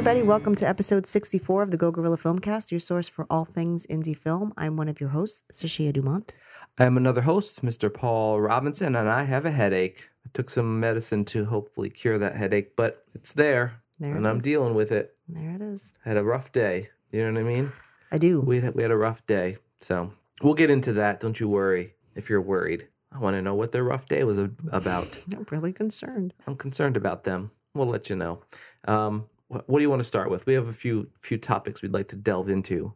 [0.00, 0.22] everybody.
[0.22, 4.16] Welcome to episode 64 of the Go Guerilla Filmcast, your source for all things indie
[4.16, 4.54] film.
[4.56, 6.32] I'm one of your hosts, Sashia Dumont.
[6.78, 7.92] I am another host, Mr.
[7.92, 10.08] Paul Robinson, and I have a headache.
[10.24, 14.28] I took some medicine to hopefully cure that headache, but it's there, There and it
[14.30, 14.42] I'm is.
[14.44, 15.14] dealing with it.
[15.28, 15.92] There it is.
[16.06, 16.88] I had a rough day.
[17.12, 17.70] You know what I mean?
[18.10, 18.40] I do.
[18.40, 21.20] We had, we had a rough day, so we'll get into that.
[21.20, 22.88] Don't you worry if you're worried.
[23.12, 25.22] I want to know what their rough day was about.
[25.36, 26.32] I'm really concerned.
[26.46, 27.50] I'm concerned about them.
[27.74, 28.40] We'll let you know.
[28.88, 29.26] Um,
[29.66, 30.46] what, do you want to start with?
[30.46, 32.94] We have a few few topics we'd like to delve into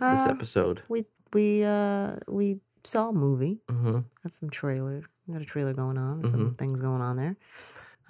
[0.00, 0.82] this Uh, episode.
[0.88, 3.60] we we uh we saw a movie.
[3.68, 5.02] hmm Got some trailer.
[5.30, 6.26] Got a trailer going on.
[6.28, 7.36] Some things going on there.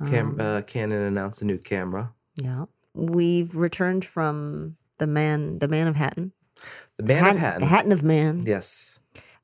[0.07, 2.13] Cam- Um, uh, Canon announced a new camera.
[2.35, 2.67] yeah.
[2.93, 6.33] We've returned from the man, the man of Hatton.
[6.99, 7.61] The Man of Hatton.
[7.61, 8.45] The Hatton of Man.
[8.47, 8.99] Yes,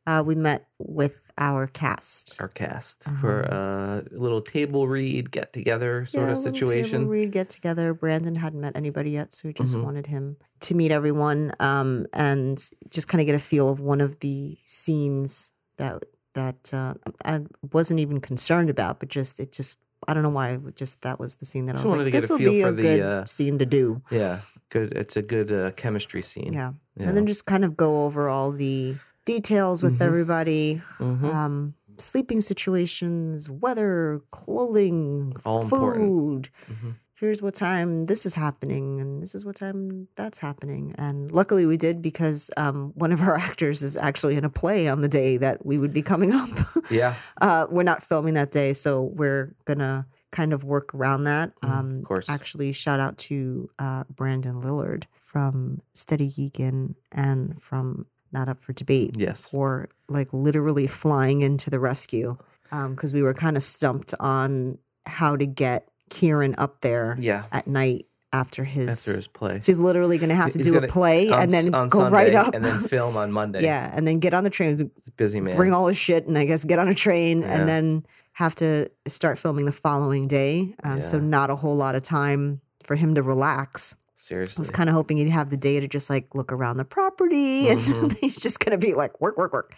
[0.07, 2.37] Uh, we met with our cast.
[2.41, 6.33] our cast for a little table read, get together sort Uh-huh.
[6.33, 7.01] Yeah, of a situation.
[7.01, 7.95] Table read, get together.
[7.95, 9.83] Brandon hadn't met anybody yet, so we just Mhm.
[9.85, 12.59] wanted him to meet everyone um, and
[12.91, 17.41] just kind of get a feel of one of the scenes that that uh, I
[17.73, 19.77] wasn't even concerned about, but just it just
[20.09, 20.59] I don't know why.
[20.75, 22.39] Just that was the scene that Just I was like, to get this a will
[22.39, 24.03] be for a the, good uh, scene to do.
[24.11, 24.93] Yeah, good.
[24.95, 26.53] It's a good uh, chemistry scene.
[26.55, 26.73] Yeah.
[26.97, 27.09] Yeah.
[27.09, 30.05] and then just kind of go over all the details with Mhm.
[30.07, 30.83] everybody.
[30.99, 31.25] Mhm.
[31.35, 36.49] Um, sleeping situations, weather, clothing, All food.
[36.69, 36.95] Mhm.
[37.15, 40.93] Here's what time this is happening, and this is what time that's happening.
[40.99, 44.89] And luckily, we did because um, one of our actors is actually in a play
[44.89, 46.49] on the day that we would be coming up.
[46.91, 51.53] Yeah, uh, we're not filming that day, so we're gonna kind of work around that.
[51.63, 52.29] Um, of course.
[52.29, 58.73] Actually, shout out to uh, Brandon Lillard from Steady Geekin and from Not Up for
[58.73, 59.53] Debate yes.
[59.53, 62.37] Or like literally flying into the rescue
[62.71, 67.67] because we were kind of stumped on how to get Kieran up there Yeah, at
[67.67, 68.89] night after his.
[68.89, 69.61] after his play.
[69.61, 71.89] so he's literally going to have to He's do a play on, and then go
[71.89, 72.55] Sunday, right up.
[72.55, 73.63] and then film on Monday.
[73.63, 75.55] yeah, and then get on the train, busy man.
[75.57, 77.53] bring all his shit, and I guess get on a train, Yeah.
[77.59, 80.75] and then have to start filming the following day.
[80.83, 83.95] Um, So not a whole lot of time for him to relax.
[84.31, 86.85] I was kind of hoping he'd have the day to just like look around the
[86.85, 88.17] property, and Mhm.
[88.19, 89.75] he's just going to be like work, work, work.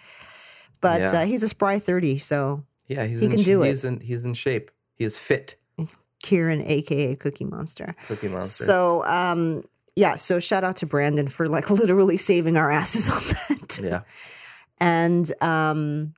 [0.81, 1.21] But Yeah.
[1.23, 3.69] uh, he's a spry thirty, so yeah, he's he can do it.
[3.69, 4.01] He's in.
[4.01, 4.71] He's in shape.
[4.97, 5.57] He is fit.
[6.23, 7.95] Kieran, aka Cookie Monster.
[8.09, 8.65] Cookie Monster.
[8.65, 9.65] So, um,
[9.97, 10.17] yeah.
[10.17, 13.23] So shout out to Brandon for like literally saving our asses on
[13.59, 13.79] that.
[13.83, 14.01] yeah.
[14.79, 16.15] And um,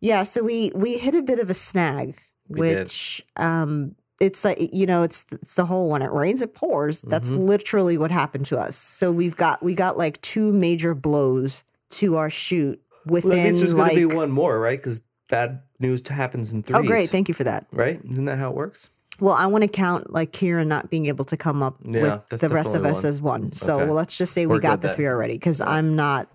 [0.00, 2.16] yeah, so we we hit a bit of a snag,
[2.48, 2.78] We did.
[2.84, 7.02] which um, it's like you know, it's it's the whole when it rains, it pours.
[7.02, 7.46] That's Mhm.
[7.46, 8.76] literally what happened to us.
[8.76, 13.74] So we've got we got like two major blows to our shoot within Well, there's
[13.74, 13.92] like.
[13.94, 14.78] going to be one more, right?
[14.78, 16.78] Because bad news happens in threes.
[16.80, 17.10] oh, great!
[17.10, 17.66] Thank you for that.
[17.72, 18.00] right?
[18.10, 18.90] Isn't that how it works?
[19.18, 22.40] Well, I want to count like Kieran not being able to come up Yeah, with
[22.40, 23.08] the rest of us one.
[23.08, 23.52] as one.
[23.52, 23.90] So Okay.
[23.90, 26.28] let's just say We're we got the three already because I'm not.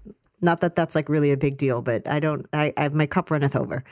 [0.44, 2.48] Not that that's like really a big deal, but I don't.
[2.54, 3.84] I, I my cup runneth over.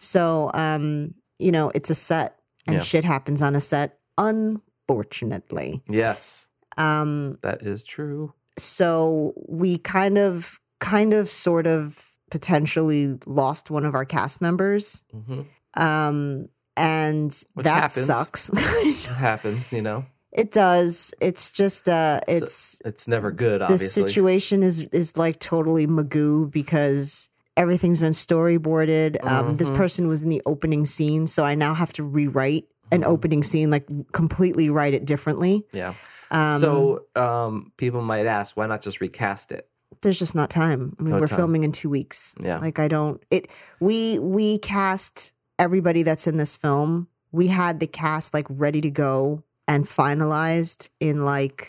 [0.00, 2.36] So, um, you know, it's a set,
[2.66, 2.82] and Yeah.
[2.82, 3.98] shit happens on a set.
[4.18, 8.32] Unfortunately, Yes, um, that is true.
[8.58, 15.02] so we kind of, kind of, sort of, potentially lost one of our cast members,
[15.12, 15.42] hmm
[15.74, 18.06] um, and Which that happens.
[18.06, 18.50] sucks.
[19.06, 20.06] Happens, you know.
[20.32, 21.12] It does.
[21.20, 24.02] It's just uh So- it's It's never good, the obviously.
[24.08, 29.22] situation is is like totally magoo because everything's been storyboarded.
[29.24, 29.76] Um this Mhm.
[29.76, 33.06] person was in the opening scene, so I now have to rewrite an Mhm.
[33.06, 35.64] opening scene, like completely write it differently.
[35.72, 35.94] yeah.
[36.30, 39.68] Um so um, people might ask, why not just recast it?
[40.00, 40.96] there's just not time.
[40.98, 41.36] I mean, No we're time.
[41.38, 42.34] filming in two weeks.
[42.40, 42.58] Yeah.
[42.58, 43.48] Like I don't it
[43.80, 47.06] we we cast everybody that's in this film.
[47.30, 51.68] We had the cast like ready to go and finalized in like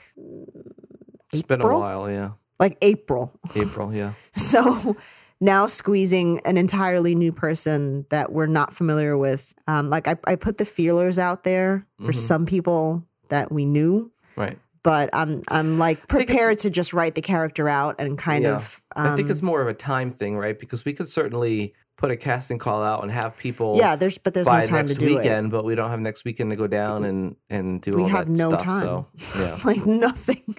[1.32, 2.32] It's been a while, yeah.
[2.60, 3.32] like April.
[3.56, 4.14] April, yeah.
[4.34, 4.96] So
[5.43, 9.53] now squeezing an entirely new person that we're not familiar with.
[9.67, 12.16] Um, like I, I put the feelers out there for Mhm.
[12.16, 14.57] some people that we knew, Right.
[14.84, 18.55] but I'm I'm like prepared to just write the character out and kind Yeah.
[18.55, 18.81] of.
[18.95, 20.57] Um, I think it's more of a time thing, right?
[20.57, 23.95] Because we could certainly put a casting call out and have people yeah.
[23.97, 26.55] There's but there's no time to do weekend, but we don't have next weekend to
[26.55, 28.63] go down and and do We all have no stuff.
[28.63, 28.81] time.
[28.81, 29.07] So
[29.40, 29.59] yeah.
[29.66, 30.57] Like nothing.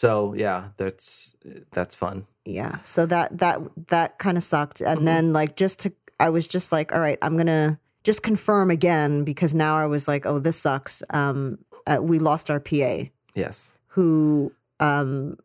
[0.00, 1.36] So yeah, that's
[1.72, 2.26] that's fun.
[2.46, 2.78] Yeah.
[2.80, 3.58] So that that
[3.88, 4.80] that kind of sucked.
[4.80, 5.04] And Mhm.
[5.04, 9.24] then like just to I was just like, all right, I'm gonna just confirm again
[9.24, 11.02] because now I was like, oh, this sucks.
[11.10, 15.36] Um, uh, we lost our PA Yes, who um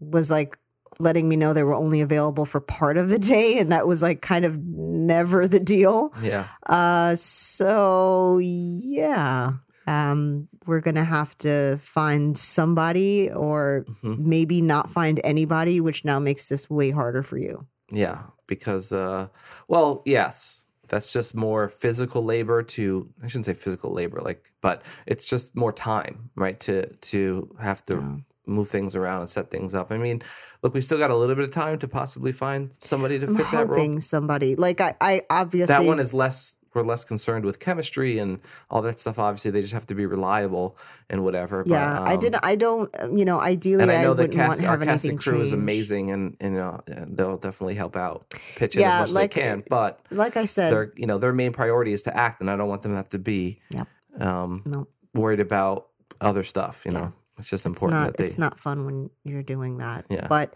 [0.00, 0.58] was like
[0.98, 4.02] letting me know they were only available for part of the day, and that was
[4.02, 6.12] like kind of never the deal.
[6.20, 9.52] yeah, Uh, so yeah.
[9.90, 14.18] Um, we're gonna have to find somebody, or Mhm.
[14.18, 17.66] maybe not find anybody, which now makes this way harder for you.
[17.92, 19.28] Yeah, because uh
[19.68, 20.66] well, yes.
[20.92, 25.54] That's just more physical labor to I shouldn't say physical labor like but it's just
[25.54, 26.58] more time, right?
[26.66, 26.74] To
[27.12, 27.20] to
[27.60, 28.16] have to Yeah.
[28.46, 29.92] move things around and set things up.
[29.92, 30.20] I mean,
[30.62, 33.36] look, we still got a little bit of time to possibly find somebody to I'm
[33.36, 34.00] fit that role.
[34.00, 38.38] somebody like I, I obviously That one is less we're less concerned with chemistry and
[38.70, 39.18] all that stuff.
[39.18, 40.76] Obviously, they just have to be reliable
[41.08, 41.64] and whatever.
[41.64, 42.00] But, yeah.
[42.00, 42.44] I um, didn't.
[42.44, 42.90] I don't.
[43.00, 45.10] um, You know, ideally, And I know the wouldn't want cast, our have cast anything
[45.12, 49.08] and crew is amazing, and and uh, they'll definitely help out, pitch in Yeah, as
[49.08, 49.62] much like, as they can.
[49.68, 52.56] But Like I said, their you know their main priority is to act, and I
[52.56, 53.88] don't want them to have to be Yep.
[54.20, 55.88] um, no, worried about
[56.20, 56.82] other stuff.
[56.84, 56.98] You Yeah.
[57.00, 58.06] know, it's just it's important not.
[58.08, 58.24] that they.
[58.26, 60.04] It's not fun when you're doing that.
[60.08, 60.26] Yeah.
[60.28, 60.54] But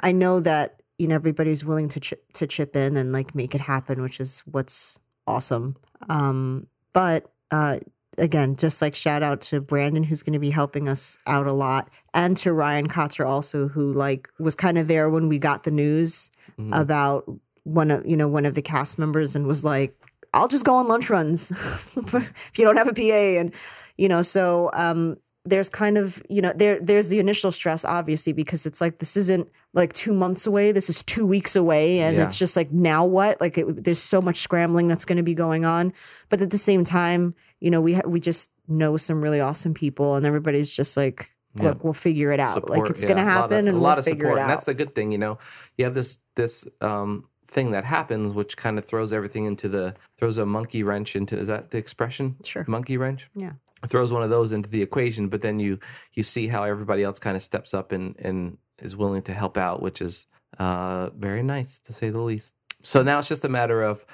[0.00, 3.54] I know that you know everybody's willing to chip to chip in and like make
[3.54, 5.76] it happen, which is what's awesome.
[6.08, 7.78] Um, but uh,
[8.18, 11.52] again, just like shout out to Brandon, who's going to be helping us out a
[11.52, 15.62] lot, and to Ryan Kotzer also, who like was kind of there when we got
[15.64, 16.78] the news Mhm.
[16.78, 17.24] about
[17.64, 19.96] one of you know one of the cast members and was like
[20.34, 21.50] i'll just go on lunch runs
[21.96, 23.54] if you don't have a pa and
[23.96, 28.32] you know so um there's kind of you know there there's the initial stress obviously
[28.32, 32.16] because it's like this isn't like two months away this is two weeks away and
[32.16, 32.24] Yeah.
[32.24, 35.34] it's just like now what like it, there's so much scrambling that's going to be
[35.34, 35.92] going on
[36.28, 39.74] but at the same time you know we ha- we just know some really awesome
[39.74, 41.64] people and everybody's just like Yeah.
[41.70, 43.76] look we'll figure it out like it's yeah, going to a lot of- happen and
[43.76, 44.38] a lot we'll of figure support.
[44.38, 45.38] it out And that's the good thing, you know.
[45.76, 49.94] You have this this um, thing that happens, which kind of throws everything into the
[50.18, 51.36] throws a monkey wrench into.
[51.36, 52.36] Is that the expression?
[52.44, 52.64] Sure.
[52.68, 53.28] Monkey wrench.
[53.34, 53.52] Yeah.
[53.88, 55.78] Throws one of those into the equation, but then you
[56.14, 59.56] you see how everybody else kind of steps up and and is willing to help
[59.56, 60.26] out, which is
[60.58, 62.54] uh, very nice to say the least.
[62.80, 64.04] So now it's just a matter of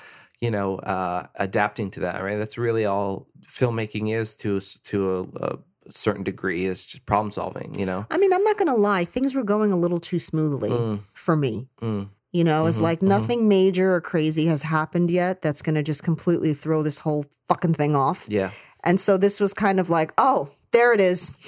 [0.41, 2.37] you know uh, adapting to that, right?
[2.39, 5.59] That's really all filmmaking is to to a, a
[5.93, 7.79] certain degree is just problem solving.
[7.79, 8.07] You know.
[8.11, 9.05] I mean, I'm not to lie.
[9.05, 11.69] Things were going a little too smoothly Mm, for me.
[11.81, 12.09] mm.
[12.31, 13.09] You know, it's Mhm, like mhm.
[13.09, 17.25] nothing major or crazy has happened yet that's going to just completely throw this whole
[17.49, 18.27] fucking thing off.
[18.29, 18.51] Yeah.
[18.85, 21.35] And so this was kind of like, oh, there it is.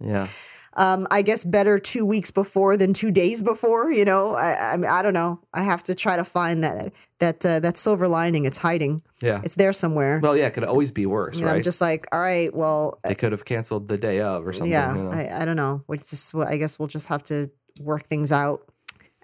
[0.00, 0.28] Yeah.
[0.74, 3.90] um, I guess better two weeks before than two days before.
[3.90, 5.40] You know, I, I, mean, I don't know.
[5.52, 8.44] I have to try to find that that uh, that silver lining.
[8.44, 9.02] It's hiding.
[9.20, 9.40] Yeah.
[9.44, 10.20] It's there somewhere.
[10.22, 11.56] Well, yeah, it could always be worse, and right?
[11.56, 14.70] I'm just like, all right, well, they could have canceled the day of or something.
[14.70, 15.10] yeah, you know?
[15.10, 15.82] I, I don't know.
[15.88, 17.50] We just, well, I guess we'll just have to
[17.80, 18.62] work things out.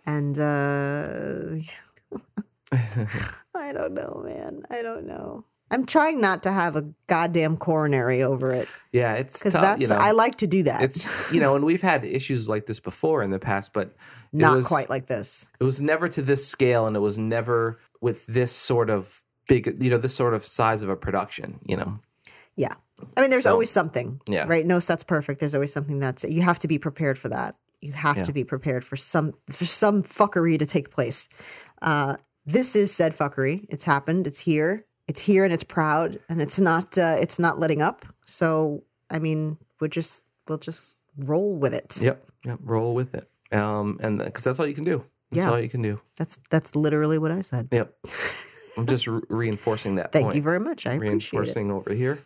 [0.07, 1.57] And uh
[3.55, 4.65] I don't know, man.
[4.71, 5.45] I don't know.
[5.75, 9.89] I'm trying not to have a goddamn coronary over it yeah, it's because that's you
[9.89, 9.97] know.
[9.97, 10.83] I like to do that.
[10.83, 13.95] it's you know, and we've had issues like this before in the past, but it
[14.33, 15.51] not was, quite like this.
[15.61, 19.83] It was never to this scale, and it was never with this sort of big,
[19.83, 21.59] you know, this sort of size of a production.
[21.67, 21.99] You know,
[22.57, 22.75] Yeah.
[23.17, 24.21] I mean, there's So, always something.
[24.29, 24.45] yeah.
[24.47, 24.65] Right.
[24.65, 25.41] No set's perfect.
[25.41, 27.57] There's always something that's you have to be prepared for that.
[27.81, 28.23] You have Yeah.
[28.23, 31.29] to be prepared for some for some fuckery to take place.
[31.83, 32.17] Uh,
[32.47, 33.67] this is said fuckery.
[33.69, 34.27] It's happened.
[34.29, 34.85] It's here.
[35.07, 38.07] It's here and it's proud and it's not uh, it's not letting up.
[38.27, 41.99] So I mean, we'll just we'll just roll with it.
[42.01, 45.05] yep, yep, roll with it, um, and because that's all you can do.
[45.31, 45.51] That's Yeah.
[45.51, 46.01] all you can do.
[46.17, 47.69] That's that's literally what I said.
[47.71, 47.95] Yep.
[48.77, 50.11] I'm just re- reinforcing that.
[50.13, 50.37] Thank point.
[50.37, 50.87] you very much.
[50.87, 51.33] I appreciate.
[51.33, 52.19] Reinforcing over here.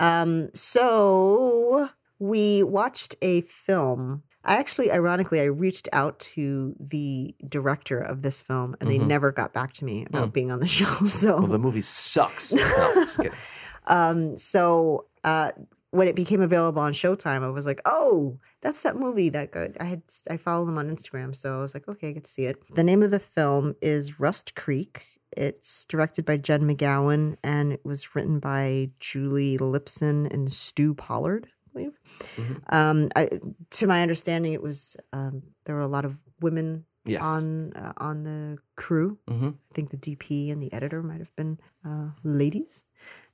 [0.00, 4.22] Um, so we watched a film.
[4.44, 9.06] I actually, ironically, I reached out to the director of this film, and they Mhm.
[9.06, 10.30] never got back to me about Hmm.
[10.30, 11.06] being on the show.
[11.06, 12.52] So, Well, the movie sucks.
[12.52, 13.04] No,
[13.86, 15.50] um, so uh,
[15.90, 19.76] when it became available on Showtime, I was like, "Oh, that's that movie that good."
[19.80, 22.30] I had I follow them on Instagram, so I was like, "Okay, I get to
[22.30, 25.06] see it." The name of the film is Rust Creek.
[25.36, 31.48] It's directed by Jen McGowan, and it was written by Julie Lipson and Stu Pollard,
[31.78, 31.98] believe.
[32.36, 32.72] Mhm.
[32.72, 33.28] Um, I,
[33.70, 37.22] to my understanding, it was um, there were a lot of women Yes.
[37.22, 39.18] on uh, on the crew.
[39.28, 42.84] hmm I think the DP and the editor might have been uh, ladies,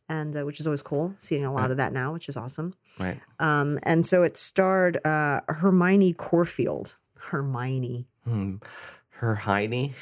[0.09, 1.15] and uh, which is always cool.
[1.19, 1.71] Seeing a lot Right.
[1.73, 2.75] of that now, which is awesome.
[3.01, 3.21] Right.
[3.41, 6.97] Um, and so it starred uh, Hermione Corfield.
[7.19, 8.07] Hermione.
[8.25, 8.57] Hmm.
[9.21, 9.95] Her Heine.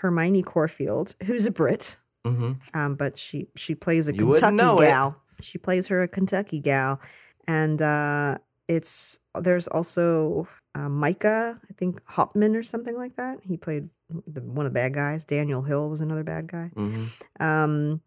[0.00, 4.80] Hermione Corfield, who's a Brit, hmm um, but she she plays a You Kentucky know
[4.80, 4.88] it.
[4.88, 5.16] gal.
[5.40, 7.00] She plays her a Kentucky gal,
[7.46, 13.38] and uh, it's there's also uh, Micah, I think Hopman or something like that.
[13.42, 13.88] He played
[14.26, 15.24] the, one of the bad guys.
[15.24, 16.70] Daniel Hill was another bad guy.
[16.74, 17.04] hmm
[17.40, 18.00] Um,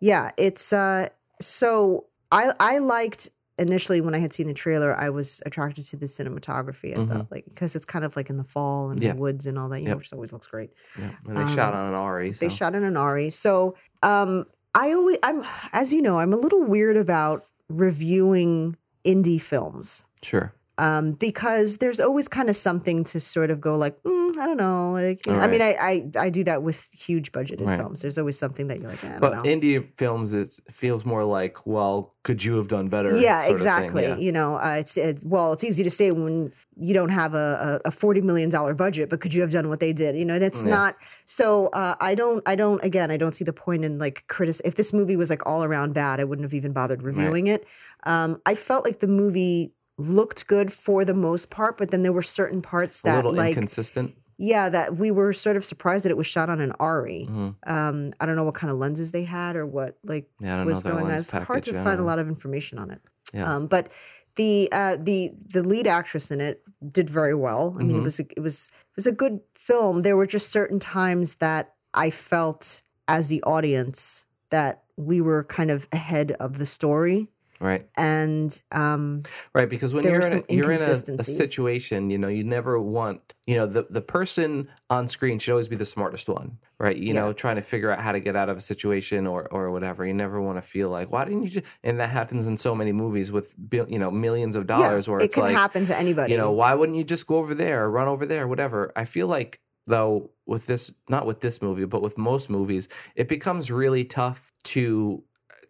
[0.00, 1.08] yeah, it's uh,
[1.40, 5.96] so I I liked initially when I had seen the trailer, I was attracted to
[5.96, 6.96] the cinematography.
[6.96, 9.06] I thought like because it's kind of like in the fall and Mm-hmm.
[9.06, 9.12] Yeah.
[9.14, 9.98] the woods and all that, you know, Yep.
[9.98, 10.70] which always looks great.
[10.96, 11.10] Yeah.
[11.26, 12.32] And they shot Um, on an ARRI.
[12.36, 12.44] So.
[12.44, 13.30] They shot in an ARRI.
[13.32, 14.44] So um
[14.74, 20.52] I always I'm as you know, I'm a little weird about reviewing indie films Sure.
[20.78, 24.56] Um, because there's always kind of something to sort of go like, mm, I don't
[24.56, 24.92] know.
[24.92, 27.76] Like, you know, I mean, I, I I do that with huge budgeted Right.
[27.78, 28.00] films.
[28.00, 29.42] There's always something that you're like, I don't But know.
[29.42, 33.10] indie films, it feels more like, well, could you have done better?
[33.16, 34.02] yeah, sort of thing, exactly.
[34.04, 34.16] yeah.
[34.16, 37.80] You know, uh, it's it, well, it's easy to say when you don't have a,
[37.84, 40.14] a, forty million dollar budget, but could you have done what they did?
[40.14, 40.70] You know, that's Yeah.
[40.70, 40.96] not.
[41.24, 42.82] So uh, I don't, I don't.
[42.84, 44.56] Again, I don't see the point in like critic.
[44.64, 47.66] If this movie was like all around bad, I wouldn't have even bothered reviewing it.
[48.04, 52.12] Um, I felt like the movie looked good for the most part, but then there
[52.12, 54.14] were certain parts A that little like inconsistent.
[54.38, 57.54] yeah that we were sort of surprised that it was shot on an ARRI Mhm.
[57.66, 60.56] um i don't know what kind of lenses they had or what like Yeah, I
[60.58, 63.00] don't was going on it's hard to find a lot of information on it
[63.34, 63.52] Yeah.
[63.52, 63.90] um but
[64.36, 66.62] the uh the the lead actress in it
[66.92, 68.00] did very well i mean Mhm.
[68.02, 71.34] it was a, it was it was a good film there were just certain times
[71.36, 77.26] that i felt as the audience that we were kind of ahead of the story
[77.60, 77.88] Right.
[77.96, 79.22] and um
[79.54, 82.80] Right, because when you're in, a, you're in a, a situation, you know, you never
[82.80, 86.96] want, you know, the, the person on screen should always be the smartest one, right?
[86.96, 87.20] You Yeah.
[87.20, 90.06] know, trying to figure out how to get out of a situation or or whatever.
[90.06, 91.48] You never want to feel like, why didn't you?
[91.50, 91.66] Just?
[91.82, 95.08] And that happens in so many movies with, bil- you know, millions of dollars.
[95.08, 97.26] yeah, where it it's can like, happen to anybody you know, why wouldn't you just
[97.26, 98.92] go over there, or run over there, whatever?
[98.94, 103.26] I feel like though with this, not with this movie, but with most movies, it
[103.26, 105.24] becomes really tough to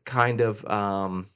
[0.04, 1.26] kind of um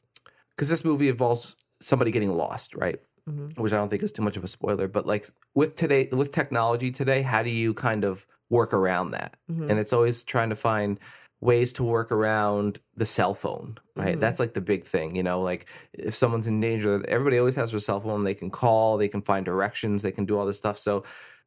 [0.62, 3.00] because this movie involves somebody getting lost, right?
[3.28, 3.58] Mhm.
[3.58, 6.30] Which I don't think is too much of a spoiler, but like with today, with
[6.30, 9.34] technology today, how do you kind of work around that?
[9.50, 9.70] Mhm.
[9.70, 11.00] And it's always trying to find
[11.40, 14.16] ways to work around the cell phone, right?
[14.16, 14.20] Mhm.
[14.20, 17.72] That's like the big thing, you know, like if someone's in danger, everybody always has
[17.72, 18.22] their cell phone.
[18.22, 20.78] They can call, they can find directions, they can do all this stuff.
[20.78, 21.00] So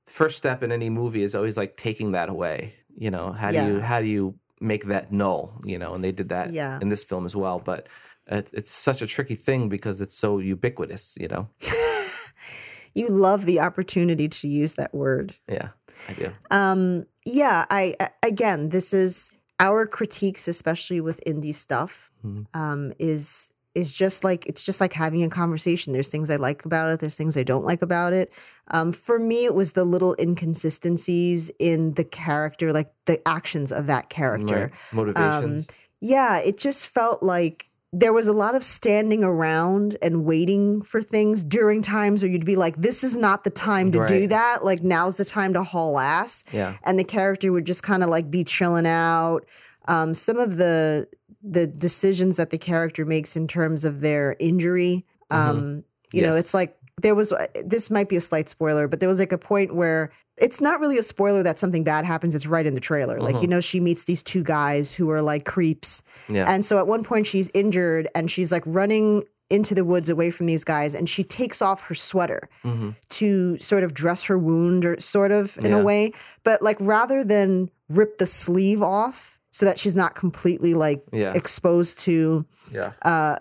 [0.05, 2.73] the first step in any movie is always like taking that away.
[2.97, 5.61] You know, how do you how do you make that null?
[5.63, 6.77] You know, and they did that Yeah.
[6.81, 7.59] in this film as well.
[7.59, 7.87] But
[8.27, 11.15] it, it's such a tricky thing because it's so ubiquitous.
[11.19, 11.49] You know,
[12.93, 15.35] you love the opportunity to use that word.
[15.49, 15.69] yeah,
[16.09, 16.31] I do.
[16.51, 22.45] Um, yeah, I I- again, this is our critiques, especially with indie stuff, Mhm.
[22.53, 25.91] um, is is just like it's just like having a conversation.
[25.91, 26.99] There's things I like about it.
[27.01, 28.31] There's things I don't like about it.
[28.71, 33.87] Um, for me, it was the little inconsistencies in the character, like the actions of
[33.87, 34.71] that character.
[34.71, 34.93] Right.
[34.93, 35.67] Motivations.
[35.99, 41.01] Yeah, it just felt like there was a lot of standing around and waiting for
[41.01, 44.65] things during times where you'd be like, this is not the time to do that.
[44.65, 46.43] Like, now's the time to haul ass.
[46.51, 46.75] yeah.
[46.83, 49.45] And the character would just kind of like be chilling out.
[49.87, 51.07] Um, some of the
[51.41, 56.35] the decisions that the character makes in terms of their injury, um, you know, Mm-hmm.
[56.35, 56.39] Yes.
[56.39, 57.33] it's like there was
[57.63, 60.79] this might be a slight spoiler, but there was like a point where it's not
[60.79, 62.35] really a spoiler that something bad happens.
[62.35, 63.19] It's right in the trailer.
[63.21, 66.03] Like, you know, she meets these two guys who are like creeps.
[66.25, 66.35] Mm-hmm.
[66.35, 66.45] Yeah.
[66.51, 70.31] And so at one point she's injured and she's like running into the woods away
[70.31, 74.39] from these guys and she takes off her sweater hmm to sort of dress her
[74.39, 75.77] wound or sort of in Yeah.
[75.77, 76.13] a way.
[76.43, 81.31] But like rather than rip the sleeve off so that she's not completely like Yeah.
[81.33, 82.91] exposed to Yeah.
[83.03, 83.37] uh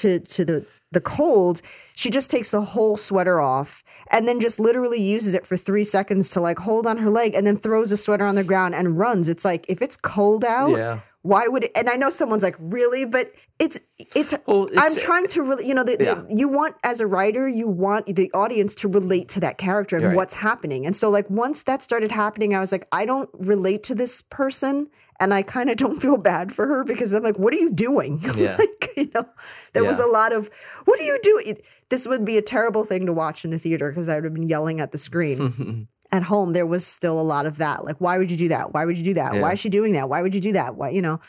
[0.00, 1.60] to to the the cold,
[1.94, 5.84] she just takes the whole sweater off and then just literally uses it for three
[5.84, 8.74] seconds to like hold on her leg and then throws the sweater on the ground
[8.74, 9.28] and runs.
[9.28, 11.00] It's like if it's cold out, Yeah.
[11.22, 13.04] why would it, and I know someone's like, really?
[13.04, 13.78] But it's
[14.14, 17.46] it's Well, I'm trying to really, you know, the, the- you want as a writer,
[17.46, 20.16] you want the audience to relate to that character and Right.
[20.16, 20.86] what's happening.
[20.86, 24.22] And so, like, once that started happening, I was like, I don't relate to this
[24.22, 24.88] person,
[25.20, 27.70] and I kind of don't feel bad for her because I'm like, what are you
[27.70, 28.20] doing?
[28.36, 28.56] Yeah.
[28.58, 29.24] like, you know,
[29.72, 30.48] there was a lot of,
[30.84, 31.58] what are you doing?
[31.88, 34.34] This would be a terrible thing to watch in the theater because I would have
[34.34, 35.88] been yelling at the screen.
[36.10, 37.84] At home, there was still a lot of that.
[37.84, 38.72] Like, why would you do that?
[38.72, 39.34] Why would you do that?
[39.34, 39.42] Yeah.
[39.42, 40.08] Why is she doing that?
[40.08, 40.74] Why would you do that?
[40.74, 41.20] Why, you know?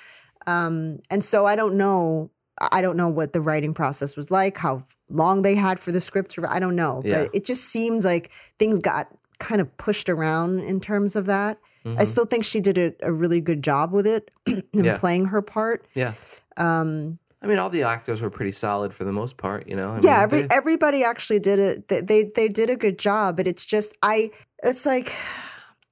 [0.47, 2.31] Um, and so I don't know.
[2.71, 5.99] I don't know what the writing process was like, how long they had for the
[5.99, 6.45] script to.
[6.49, 7.23] I don't know, Yeah.
[7.23, 9.07] but it just seems like things got
[9.39, 11.57] kind of pushed around in terms of that.
[11.85, 12.07] I Mhm.
[12.07, 14.97] still think she did a, a really good job with it in Yeah.
[14.97, 15.85] playing her part.
[15.95, 16.13] yeah.
[16.57, 19.65] Um, I mean, all the actors were pretty solid for the most part.
[19.67, 19.91] You know.
[19.91, 21.87] I yeah, mean, every, they- everybody actually did it.
[21.87, 24.31] They, they they did a good job, but it's just I.
[24.61, 25.13] It's like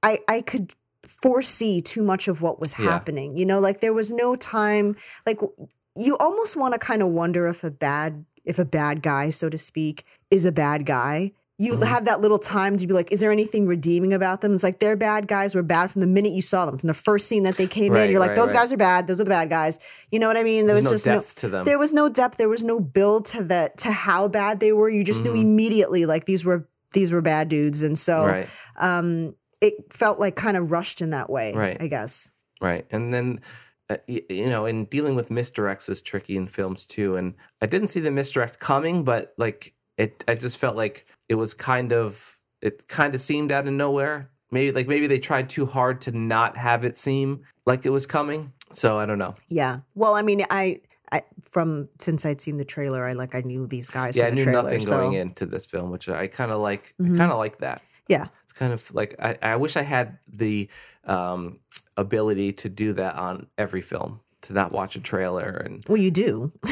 [0.02, 0.74] I I could
[1.06, 2.84] foresee too much of what was Yeah.
[2.90, 3.36] happening.
[3.38, 4.94] You know, like there was no time.
[5.26, 5.40] Like
[5.96, 9.48] you almost want to kind of wonder if a bad if a bad guy, so
[9.48, 11.32] to speak, is a bad guy.
[11.60, 11.86] You Mhm.
[11.86, 14.54] have that little time to be like, is there anything redeeming about them?
[14.54, 16.94] It's like they're bad guys were bad from the minute you saw them, from the
[16.94, 18.10] first scene that they came in.
[18.10, 18.60] You're like, right, those right.
[18.60, 19.08] guys are bad.
[19.08, 19.78] Those are the bad guys.
[20.12, 20.66] You know what I mean?
[20.66, 21.64] There There's was no just no depth to them.
[21.64, 24.88] there was no depth there was no build to the to how bad they were
[24.88, 25.40] you just knew Mhm.
[25.42, 28.48] immediately like these were these were bad dudes and so right.
[28.78, 31.76] um it felt like kind of rushed in that way Right.
[31.80, 32.30] i guess
[32.62, 32.86] Right.
[32.90, 33.40] And then
[33.90, 37.16] uh, y- you know, in dealing with misdirects is tricky in films too.
[37.16, 41.34] And I didn't see the misdirect coming, but like it, I just felt like it
[41.34, 44.30] was kind of, it kind of seemed out of nowhere.
[44.50, 48.06] Maybe like maybe they tried too hard to not have it seem like it was
[48.06, 48.52] coming.
[48.72, 49.34] So I don't know.
[49.48, 49.80] Yeah.
[49.94, 50.80] Well, I mean, I,
[51.12, 54.16] I from since I'd seen the trailer, I like I knew these guys.
[54.16, 56.94] Yeah, I knew trailer, nothing so, going into this film, which I kind of like.
[56.98, 57.14] Mhm.
[57.14, 57.82] I kind of like that.
[58.08, 58.28] Yeah.
[58.44, 60.70] It's kind of like I, I wish I had the
[61.04, 61.60] um,
[61.98, 66.10] ability to do that on every film to not watch a trailer and Well, you
[66.10, 66.52] do.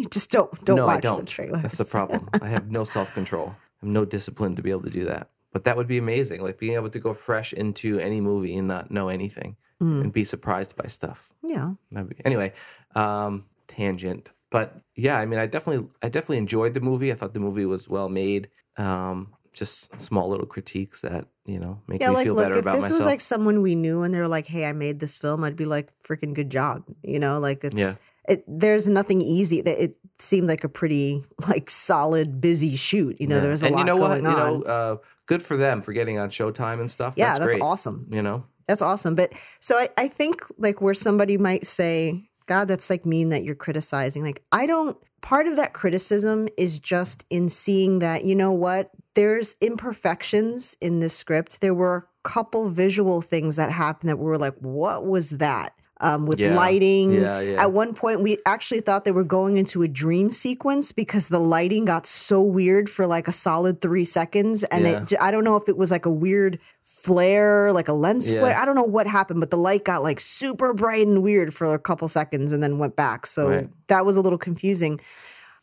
[0.00, 1.20] you just don't don't no, watch I don't.
[1.20, 1.58] the trailer.
[1.62, 2.28] That's the problem.
[2.40, 3.48] I have no self control.
[3.48, 5.28] I have no discipline to be able to do that.
[5.52, 8.68] But that would be amazing, like being able to go fresh into any movie and
[8.68, 10.02] not know anything Mm.
[10.02, 11.30] and be surprised by stuff.
[11.42, 11.72] Yeah.
[11.90, 12.52] That'd be, anyway,
[12.94, 14.30] um, tangent.
[14.50, 17.10] But yeah, I mean, I definitely, I definitely enjoyed the movie.
[17.10, 18.48] I thought the movie was well made.
[18.76, 22.58] Um, just small little critiques that you know make Yeah, me like feel look, better
[22.58, 22.84] about myself.
[22.84, 25.16] if this was like someone we knew and they were like, "Hey, I made this
[25.18, 27.94] film," I'd be like, "Freaking good job!" You know, like it's Yeah.
[28.30, 28.44] It.
[28.46, 29.60] There's nothing easy.
[29.60, 33.20] That it seemed like a pretty like solid, busy shoot.
[33.20, 33.40] You know, Yeah.
[33.42, 34.36] there was a and lot you know going what?
[34.36, 34.52] on.
[34.52, 34.96] You know, uh,
[35.26, 37.14] good for them for getting on Showtime and stuff.
[37.16, 37.62] yeah, that's, that's great.
[37.62, 38.06] awesome.
[38.10, 39.14] You know, That's awesome.
[39.14, 43.44] But so I, I think like where somebody might say, God, that's like mean that
[43.44, 44.24] you're criticizing.
[44.24, 48.90] Like, I don't, part of that criticism is just in seeing that, you know what,
[49.14, 51.60] there's imperfections in this script.
[51.60, 55.74] There were a couple visual things that happened that we were like, what was that?
[56.02, 56.56] Um, with Yeah.
[56.56, 57.12] lighting.
[57.12, 57.62] Yeah, yeah.
[57.62, 61.38] At one point, we actually thought they were going into a dream sequence because the
[61.38, 64.64] lighting got so weird for like a solid three seconds.
[64.64, 68.30] And it, I don't know if it was like a weird flare, like a lens
[68.30, 68.56] flare.
[68.56, 71.72] I don't know what happened, but the light got like super bright and weird for
[71.74, 73.26] a couple seconds and then went back.
[73.26, 73.68] So Right.
[73.88, 75.00] that was a little confusing.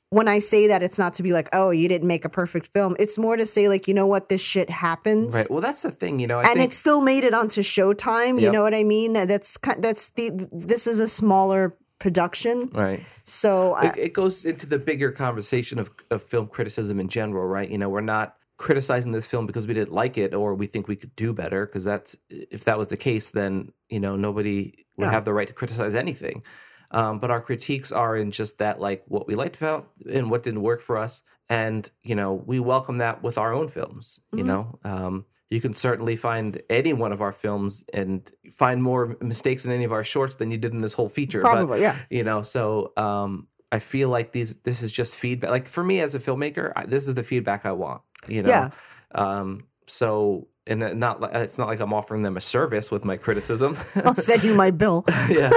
[0.09, 2.69] When I say that, it's not to be like, oh, you didn't make a perfect
[2.73, 2.95] film.
[2.97, 5.33] It's more to say, like, you know what, this shit happens.
[5.33, 5.49] right?
[5.49, 6.19] Well, that's the thing.
[6.19, 8.39] You know, I and think it still made it onto Showtime.
[8.41, 9.13] You know what I mean?
[9.13, 13.01] That's that's the this is a smaller production, right.
[13.23, 17.43] so I, it, it goes into the bigger conversation of, of film criticism in general,
[17.47, 17.67] right?
[17.67, 20.87] You know, we're not criticizing this film because we didn't like it or we think
[20.87, 21.65] we could do better.
[21.65, 25.11] Because that's if that was the case, then you know nobody would Yeah.
[25.11, 26.43] have the right to criticize anything.
[26.91, 30.43] Um, but our critiques are in just that, like what we liked about and what
[30.43, 34.19] didn't work for us, and you know we welcome that with our own films.
[34.33, 34.47] You Mhm.
[34.47, 39.65] know, um, you can certainly find any one of our films and find more mistakes
[39.65, 41.41] in any of our shorts than you did in this whole feature.
[41.41, 41.95] But probably yeah.
[42.09, 45.99] you know so um i feel like these this is just feedback like for me
[46.01, 48.69] as a filmmaker I, this is the feedback i want you know Yeah.
[49.13, 53.77] um so and not it's not like i'm offering them a service with my criticism
[53.95, 55.05] I'll send you my bill.
[55.29, 55.51] yeah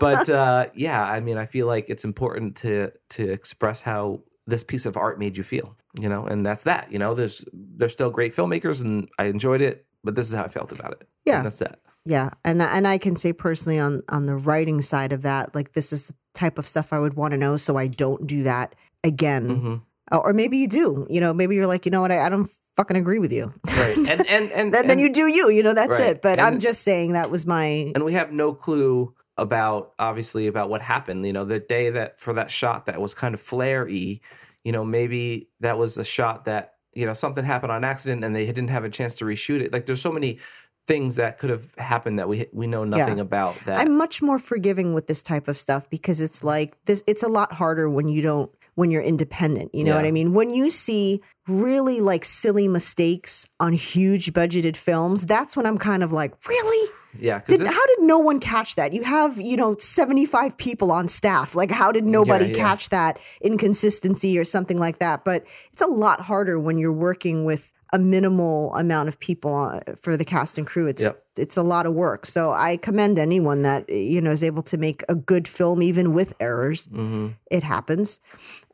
[0.00, 4.62] but uh yeah i mean i feel like it's important to to express how this
[4.64, 7.92] piece of art made you feel you know and that's that you know there's there's
[7.92, 11.08] still great filmmakers and i enjoyed it but this is how i felt about it
[11.24, 11.38] Yeah.
[11.38, 15.12] And that's that Yeah, and and I can say personally on on the writing side
[15.12, 17.76] of that, like this is the type of stuff I would want to know, so
[17.76, 19.44] I don't do that again.
[19.48, 19.76] hmm
[20.12, 21.06] Or, or maybe you do.
[21.10, 23.52] You know, maybe you're like, you know what, I, I don't fucking agree with you.
[23.66, 25.50] right and and and, then, then and- you do you.
[25.50, 26.10] You know, that's Right.
[26.16, 26.22] it.
[26.22, 27.92] But I'm just saying that was my.
[27.94, 32.18] and we have no clue about obviously about what happened you know the day that
[32.18, 34.18] for that shot that was kind of flare-y
[34.64, 38.34] you know maybe that was a shot that you know something happened on accident and
[38.34, 40.38] they didn't have a chance to reshoot it like there's so many
[40.86, 44.38] things that could have happened that we we know nothing about that I'm much more
[44.38, 47.02] forgiving with this type of stuff because it's like this.
[47.06, 49.74] It's a lot harder when you don't when you're independent.
[49.74, 50.32] You know what I mean?
[50.32, 56.02] When you see really like silly mistakes on huge budgeted films, that's when I'm kind
[56.02, 56.90] of like, really.
[57.18, 58.92] yeah Did, how did no one catch that?
[58.92, 61.54] You have, you know, 75 people on staff.
[61.54, 62.54] Like, how did nobody yeah.
[62.54, 65.24] catch that inconsistency or something like that?
[65.24, 70.16] But it's a lot harder when you're working with a minimal amount of people for
[70.16, 70.86] the cast and crew.
[70.86, 71.22] It's Yep.
[71.36, 72.26] it's a lot of work.
[72.26, 76.12] So I commend anyone that you know is able to make a good film even
[76.12, 76.86] with errors.
[76.86, 78.20] hmm It happens.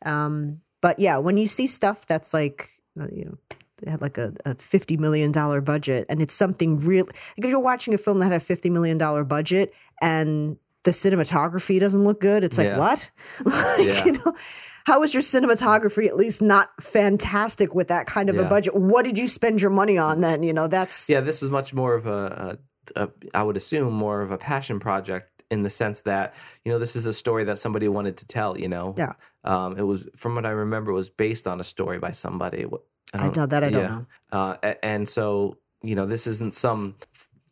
[0.04, 2.68] Um, but yeah, when you see stuff that's like,
[3.00, 3.38] uh, you know,
[3.78, 5.30] they had like a, a $50 million
[5.64, 7.04] budget and it's something real.
[7.06, 11.78] Like if you're watching a film that had a $50 million budget and the cinematography
[11.78, 12.78] doesn't look good, it's like, Yeah.
[12.78, 13.10] what?
[13.44, 14.04] like, Yeah.
[14.06, 14.34] you know,
[14.84, 18.74] how is your cinematography at least not fantastic with that kind of a budget?
[18.74, 20.42] What did you spend your money on then?
[20.42, 22.58] You know, that's, yeah this is much more of a,
[22.96, 26.72] a, a i would assume more of a passion project in the sense that you
[26.72, 29.12] know this is a story that somebody wanted to tell you know Yeah.
[29.44, 32.66] um it was from what i remember it was based on a story by somebody
[33.14, 33.88] I know that I don't yeah.
[33.88, 34.06] know.
[34.32, 36.96] uh, and so you know this isn't some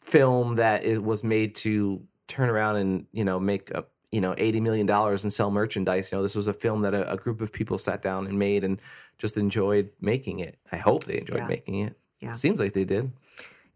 [0.00, 4.35] film that it was made to turn around and you know make a you know
[4.37, 7.16] 80 million dollars and sell merchandise you know this was a film that a, a
[7.16, 8.81] group of people sat down and made and
[9.18, 11.46] just enjoyed making it i hope they enjoyed Yeah.
[11.46, 12.33] making it Yeah.
[12.33, 13.12] seems like they did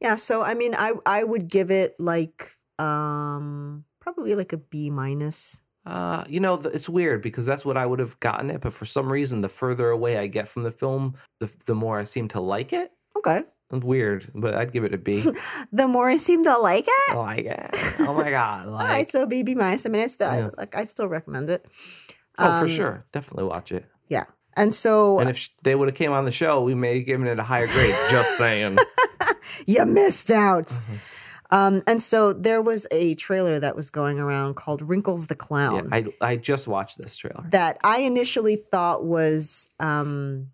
[0.00, 4.90] Yeah, so I mean, I I would give it like um probably like a B
[4.90, 5.62] minus.
[5.86, 8.84] Uh, you know, it's weird because that's what I would have gotten it, but for
[8.86, 12.28] some reason, the further away I get from the film, the the more I seem
[12.28, 12.90] to like it.
[13.16, 13.44] Okay.
[13.80, 15.24] Weird, but I'd give it a B.
[15.72, 17.10] The more I seem to like it.
[17.10, 17.70] I like it.
[18.00, 18.66] Oh my god!
[18.66, 19.86] Like, All right, so B B minus.
[19.86, 20.48] I mean, I still Yeah.
[20.56, 21.66] like I still recommend it.
[22.38, 23.84] oh, for um, sure, definitely watch it.
[24.08, 24.24] Yeah,
[24.56, 27.06] and so And if sh- they would have came on the show, we may have
[27.06, 27.94] given it a higher grade.
[28.10, 28.78] just saying.
[29.66, 30.66] you missed out.
[30.66, 30.94] Mm-hmm.
[31.50, 35.46] Um, and so there was a trailer that was going around called Wrinkles the Yeah,
[35.46, 37.44] Clown I I just watched this trailer.
[37.50, 40.50] that I initially thought was um,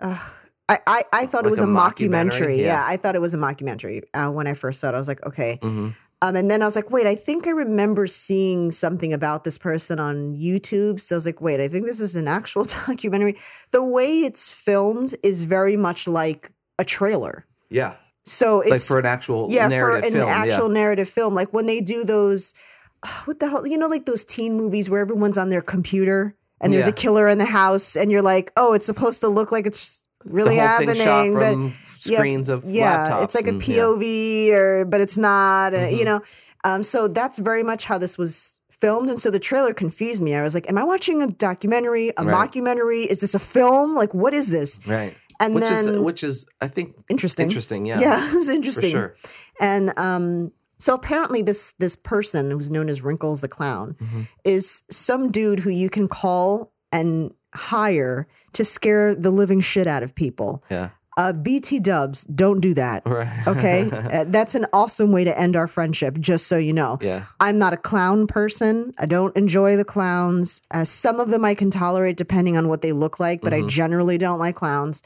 [0.00, 0.20] ugh,
[0.68, 2.58] I, I I thought Like it was a mockumentary.
[2.58, 2.64] Yeah.
[2.64, 2.84] Yeah.
[2.86, 4.94] I thought it was a mockumentary uh, when I first saw it.
[4.94, 5.58] I was like, okay.
[5.62, 5.90] hmm
[6.22, 9.58] Um, and then I was like, wait, I think I remember seeing something about this
[9.58, 10.98] person on YouTube.
[11.00, 13.36] So I was like, wait, I think this is an actual documentary.
[13.70, 17.44] The way it's filmed is very much like a trailer.
[17.70, 20.28] Yeah, So it's like for an actual yeah, for narrative an film.
[20.30, 21.34] actual narrative film.
[21.34, 22.54] Like when they do those,
[23.26, 26.72] what the hell, you know, like those teen movies where everyone's on their computer and
[26.72, 26.90] there's Yeah.
[26.90, 29.84] a killer in the house, and you're like, oh, it's supposed to look like it's
[29.92, 30.05] yeah.
[30.30, 31.72] Really happening, but from
[32.04, 33.24] yeah, of yeah, laptops.
[33.24, 33.76] it's like a and- yeah.
[33.76, 36.04] POV or but it's not, uh, you Mhm.
[36.04, 36.20] know.
[36.64, 40.34] Um, so that's very much how this was filmed, and so the trailer confused me.
[40.34, 42.50] I was like, am I watching a documentary, a Right.
[42.52, 43.06] mockumentary?
[43.06, 43.94] Is this a film?
[43.94, 44.78] Like, what is this?
[44.86, 45.14] Right.
[45.40, 47.86] And which then is which is I think interesting, interesting.
[47.86, 48.00] Yeah.
[48.00, 48.90] yeah, it was For interesting.
[48.90, 49.14] sure.
[49.60, 54.28] And um, so apparently, this this person who's known as Wrinkles the Clown Mhm.
[54.44, 60.02] is some dude who you can call and hire to scare the living shit out
[60.02, 60.62] of people.
[60.70, 60.90] Yeah.
[61.18, 63.02] Uh, BT Dubs, don't do that.
[63.06, 63.46] Right.
[63.48, 66.18] Okay, uh, that's an awesome way to end our friendship.
[66.20, 67.24] Just so you know, yeah.
[67.40, 68.92] I'm not a clown person.
[68.98, 70.60] I don't enjoy the clowns.
[70.70, 73.62] Uh, some of them I can tolerate depending on what they look like, but I
[73.62, 73.68] Mhm.
[73.70, 75.02] generally don't like clowns.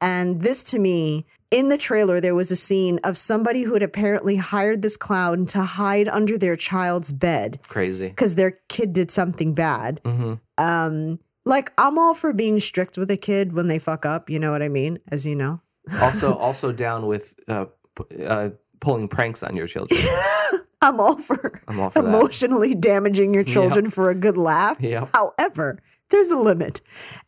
[0.00, 3.82] And this to me, in the trailer, there was a scene of somebody who had
[3.82, 8.08] apparently hired this clown to hide under their child's bed Crazy.
[8.08, 10.00] because their kid did something bad.
[10.06, 14.28] hmm Um, like I'm all for being strict with a kid when they fuck up.
[14.30, 14.98] You know what I mean?
[15.10, 15.60] As you know.
[16.00, 18.50] Also, also down with uh, p- uh,
[18.80, 20.00] pulling pranks on your children.
[20.82, 22.08] I'm all for I'm all for that.
[22.08, 24.78] emotionally damaging your children for a good laugh.
[24.80, 25.06] Yeah.
[25.12, 26.80] However, there's a limit.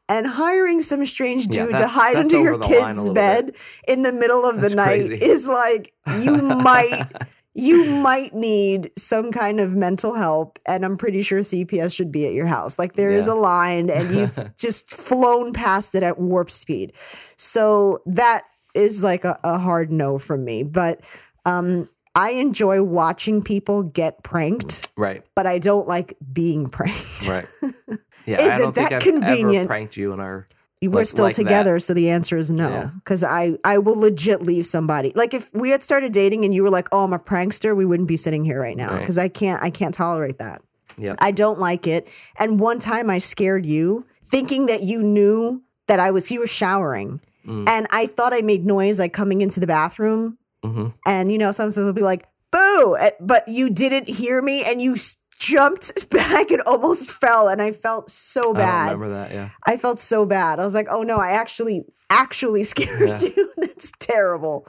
[0.08, 3.08] And hiring some strange Yeah, dude to hide under your over the line a kid's
[3.10, 5.24] bed in the middle of the night crazy.
[5.24, 7.06] is like you might
[7.54, 12.26] you might need some kind of mental help and I'm pretty sure CPS should be
[12.26, 12.78] at your house.
[12.78, 13.34] Like there is Yeah.
[13.34, 16.92] a line and you've just flown past it at warp speed.
[17.36, 20.62] So that is like a, a hard no from me.
[20.62, 21.00] But
[21.44, 25.24] um I enjoy watching people get pranked, right.
[25.34, 27.28] but I don't like being pranked.
[27.28, 27.46] Right.
[28.24, 28.40] Yeah.
[28.40, 29.66] Is I it don't think that I've convenient?
[29.66, 30.46] pranked you in our.
[30.90, 31.42] We're like- still like that.
[31.42, 32.68] together, so the answer is no.
[32.68, 32.90] Yeah.
[32.96, 35.12] Because I, I will legit leave somebody.
[35.14, 37.84] Like if we had started dating and you were like, "Oh, I'm a prankster," we
[37.84, 38.92] wouldn't be sitting here right now.
[38.92, 39.00] Right.
[39.00, 40.62] Because I can't, I can't tolerate that.
[40.98, 41.16] Yep.
[41.20, 42.08] I don't like it.
[42.38, 46.30] And one time I scared you, thinking that you knew that I was.
[46.30, 47.68] You were showering, Mm.
[47.68, 50.38] and I thought I made noise like coming into the bathroom.
[50.62, 54.62] hmm And you know, sometimes will be like, "Boo!" eh, But you didn't hear me,
[54.64, 54.94] and you
[55.42, 58.88] jumped back and almost fell, and I felt so bad.
[58.90, 59.32] I remember that.
[59.32, 59.50] Yeah.
[59.66, 60.60] I felt so bad.
[60.60, 63.20] I was like, oh no, I actually actually scared Yeah.
[63.20, 63.52] you.
[63.56, 64.66] That's terrible.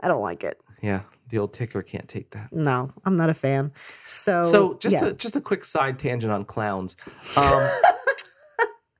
[0.00, 0.60] I don't like it.
[0.82, 1.02] Yeah.
[1.28, 2.52] The old ticker can't take that.
[2.52, 3.72] No, I'm not a fan.
[4.04, 5.06] So So just yeah.
[5.06, 6.96] a just a quick side tangent on clowns.
[7.36, 7.70] Um,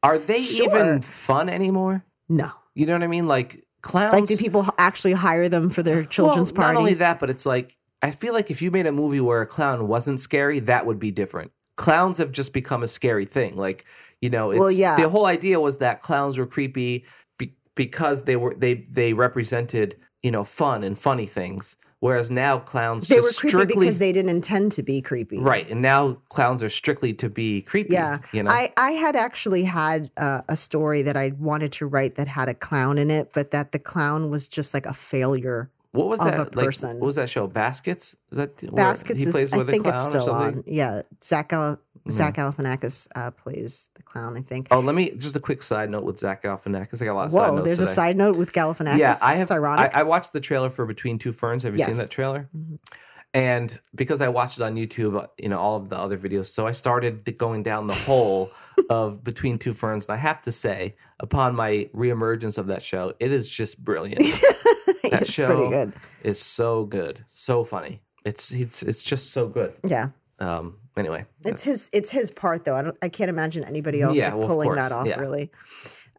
[0.02, 0.66] are they Sure.
[0.66, 2.04] even fun anymore?
[2.28, 2.50] no.
[2.72, 3.26] You know what I mean?
[3.26, 4.14] Like clowns.
[4.14, 7.44] Like, do people actually hire them for their children's well, Not only that, but it's
[7.44, 10.86] like I feel like if you made a movie where a clown wasn't scary, that
[10.86, 11.52] would be different.
[11.76, 13.56] Clowns have just become a scary thing.
[13.56, 13.84] Like
[14.20, 14.96] you know, it's, Well, yeah.
[14.96, 17.06] The whole idea was that clowns were creepy
[17.38, 22.58] be, because they were they they represented you know fun and funny things, whereas now
[22.58, 25.38] clowns they just were creepy strictly because they didn't intend to be creepy.
[25.38, 27.94] right, and now clowns are strictly to be creepy.
[27.94, 28.18] Yeah.
[28.32, 28.50] you know.
[28.50, 32.48] I, I had actually had uh, a story that I wanted to write that had
[32.48, 35.70] a clown in it, but that the clown was just like a failure.
[35.92, 36.66] What was that like?
[36.66, 36.98] person.
[37.00, 37.46] What was that show?
[37.46, 38.14] Baskets?
[38.30, 40.64] Is that Baskets he is, plays I with a think clown it's still on.
[40.66, 41.02] Yeah.
[41.22, 44.68] Zach, Gal- Zach Galifianakis uh, plays the clown, I think.
[44.70, 47.02] Oh, let me just a quick side note with Zach Galifianakis.
[47.02, 48.98] I got a lot of side Whoa, notes there's a side note with Galifianakis.
[48.98, 49.42] Yeah, I have.
[49.42, 49.90] It's ironic.
[49.94, 51.64] I, I watched the trailer for Between Two Ferns.
[51.64, 52.48] Have you seen that trailer?
[52.56, 52.78] Mhm.
[53.32, 56.46] And because I watched it on YouTube, uh, you know all of the other videos,
[56.46, 58.50] so I started going down the hole
[58.90, 60.06] of Between Two Ferns.
[60.06, 64.22] And I have to say, upon my reemergence of that show, it is just brilliant.
[65.18, 65.92] That it's show pretty good.
[66.22, 68.00] it's so good, so funny.
[68.24, 69.72] It's it's it's just so good.
[69.84, 70.76] Yeah, Um.
[70.96, 71.88] Anyway, it's his.
[71.92, 72.76] It's his part though.
[72.76, 72.96] I don't.
[73.00, 75.06] I can't imagine anybody else Yeah, well, pulling course, that off.
[75.06, 75.18] yeah.
[75.20, 75.50] Really.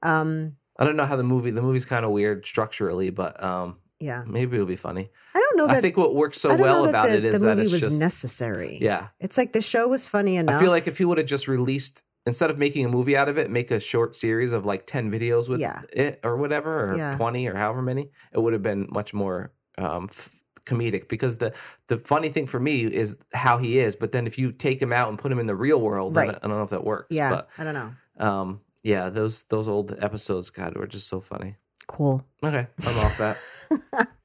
[0.04, 0.56] Um.
[0.80, 4.23] I don't know how the movie the movie's kind of weird structurally, but um, Yeah.
[4.25, 5.12] Maybe it'll be funny.
[5.36, 5.77] I don't know that.
[5.77, 7.82] I think what works so well about the, it is the that movie it's was
[7.82, 8.80] just necessary.
[8.82, 9.08] yeah.
[9.19, 10.56] It's like the show was funny enough.
[10.56, 13.29] I feel like if he would have just released instead of making a movie out
[13.29, 15.81] of it, make a short series of like ten videos with Yeah.
[15.93, 17.15] it or whatever, or Yeah.
[17.17, 20.29] twenty or however many, it would have been much more um, f-
[20.65, 21.07] comedic.
[21.07, 21.53] Because the
[21.88, 24.93] the funny thing for me is how he is, but then if you take him
[24.93, 26.29] out and put him in the real world, Right.
[26.29, 27.07] I don't know if that works.
[27.15, 27.91] yeah, but I don't know.
[28.25, 31.55] um, yeah, those those old episodes, God, were just so funny.
[31.88, 32.23] Cool.
[32.43, 34.07] Okay, I'm off that.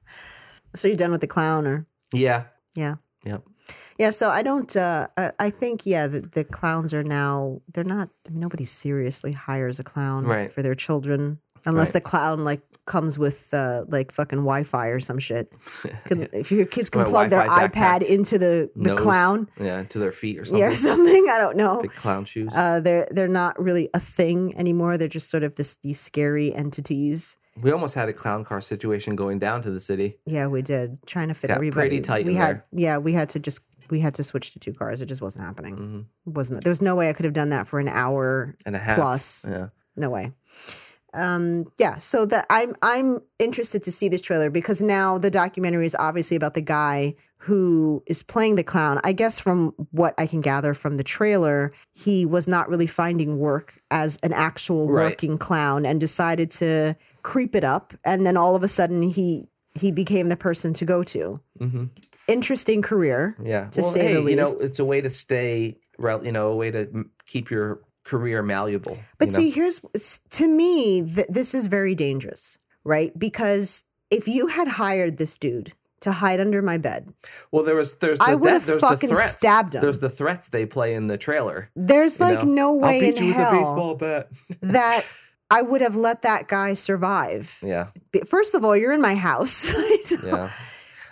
[0.75, 3.43] So you're done with the clown, or Yeah, yeah, yep.
[3.99, 4.11] Yeah.
[4.11, 4.75] So I don't.
[4.77, 7.61] Uh, I, think yeah, the, the clowns are now.
[7.73, 8.09] They're not.
[8.27, 10.53] I mean, nobody seriously hires a clown Right.
[10.53, 11.95] for their children unless Right.
[11.95, 15.53] the clown like comes with uh, like fucking Wi-Fi or some shit.
[16.05, 19.99] Can- If your kids can plug their iPad into the the Nose, clown, yeah, to
[19.99, 20.63] their feet or something.
[20.63, 21.29] yeah, or something.
[21.29, 21.83] I don't know.
[21.83, 22.53] Big clown shoes.
[22.55, 24.97] Uh, they're they're not really a thing anymore.
[24.99, 27.37] They're just sort of this these scary entities.
[27.61, 30.19] we almost had a clown car situation going down to the city.
[30.27, 31.89] Yeah, we did trying to fit Got everybody.
[31.89, 32.65] pretty tight We in had there.
[32.73, 35.01] yeah, we had to just we had to switch to two cars.
[35.03, 35.77] It just wasn't happening.
[35.77, 38.77] hmm It wasn't there's no way I could have done that for an hour And
[38.77, 38.97] a half.
[38.97, 39.47] plus.
[39.49, 39.69] Yeah.
[39.97, 40.33] No way.
[41.15, 45.87] Um, yeah, so that I'm I'm interested to see this trailer because now the documentary
[45.87, 49.01] is obviously about the guy who is playing the clown.
[49.05, 53.39] I guess from what I can gather from the trailer, he was not really finding
[53.39, 55.05] work as an actual Right.
[55.13, 59.49] working clown and decided to creep it up and then all of a sudden he
[59.75, 61.41] he became the person to go to.
[61.59, 61.85] hmm
[62.29, 63.37] Interesting career.
[63.43, 63.69] Yeah.
[63.71, 66.57] To well, say hey, the you know, it's a way to stay, you know, a
[66.57, 68.99] way to keep your career malleable.
[69.19, 69.39] But you know?
[69.39, 69.81] see, here's
[70.31, 73.17] to me, th- this is very dangerous, right?
[73.19, 77.13] Because if you had hired this dude to hide under my bed,
[77.51, 79.33] well, there was there's the, I would've that- fucking the threats.
[79.33, 79.81] stabbed him.
[79.81, 81.71] There's the threats they play in the trailer.
[81.75, 82.73] there's like know?
[82.73, 84.29] no way in hell a baseball bat.
[84.63, 85.05] that
[85.51, 87.59] I would have let that guy survive.
[87.63, 87.89] yeah.
[88.27, 89.73] First of all, you're in my house.
[90.25, 90.51] Yeah.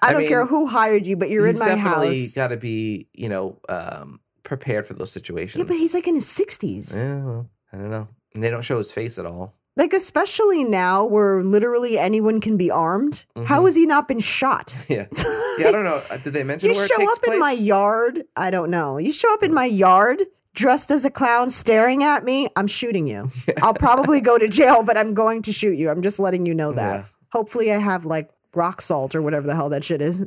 [0.03, 2.35] I I don't care who hired you, but you're in my definitely house.
[2.35, 5.59] got to be, you know, um, prepared for those situations.
[5.59, 6.95] Yeah, but he's like in his 60s.
[6.95, 8.09] Yeah, well, I don't know.
[8.35, 9.55] And they don't show his face at all.
[9.77, 13.25] Like, especially now where literally anyone can be armed.
[13.47, 13.65] How Mhm.
[13.67, 14.75] has he not been shot?
[14.89, 15.07] Yeah.
[15.57, 16.03] Yeah, I don't know.
[16.11, 17.35] Uh, Did they mention You where it show up place?
[17.35, 18.25] in my yard.
[18.35, 18.99] I don't know.
[18.99, 20.21] You show up in my yard
[20.53, 22.49] dressed as a clown staring at me.
[22.57, 23.29] I'm shooting you.
[23.63, 25.91] I'll probably go to jail, but I'm going to shoot you.
[25.91, 26.95] I'm just letting you know that.
[27.01, 27.05] Yeah.
[27.33, 30.27] Hopefully, I have like rock salt or whatever the hell that shit is.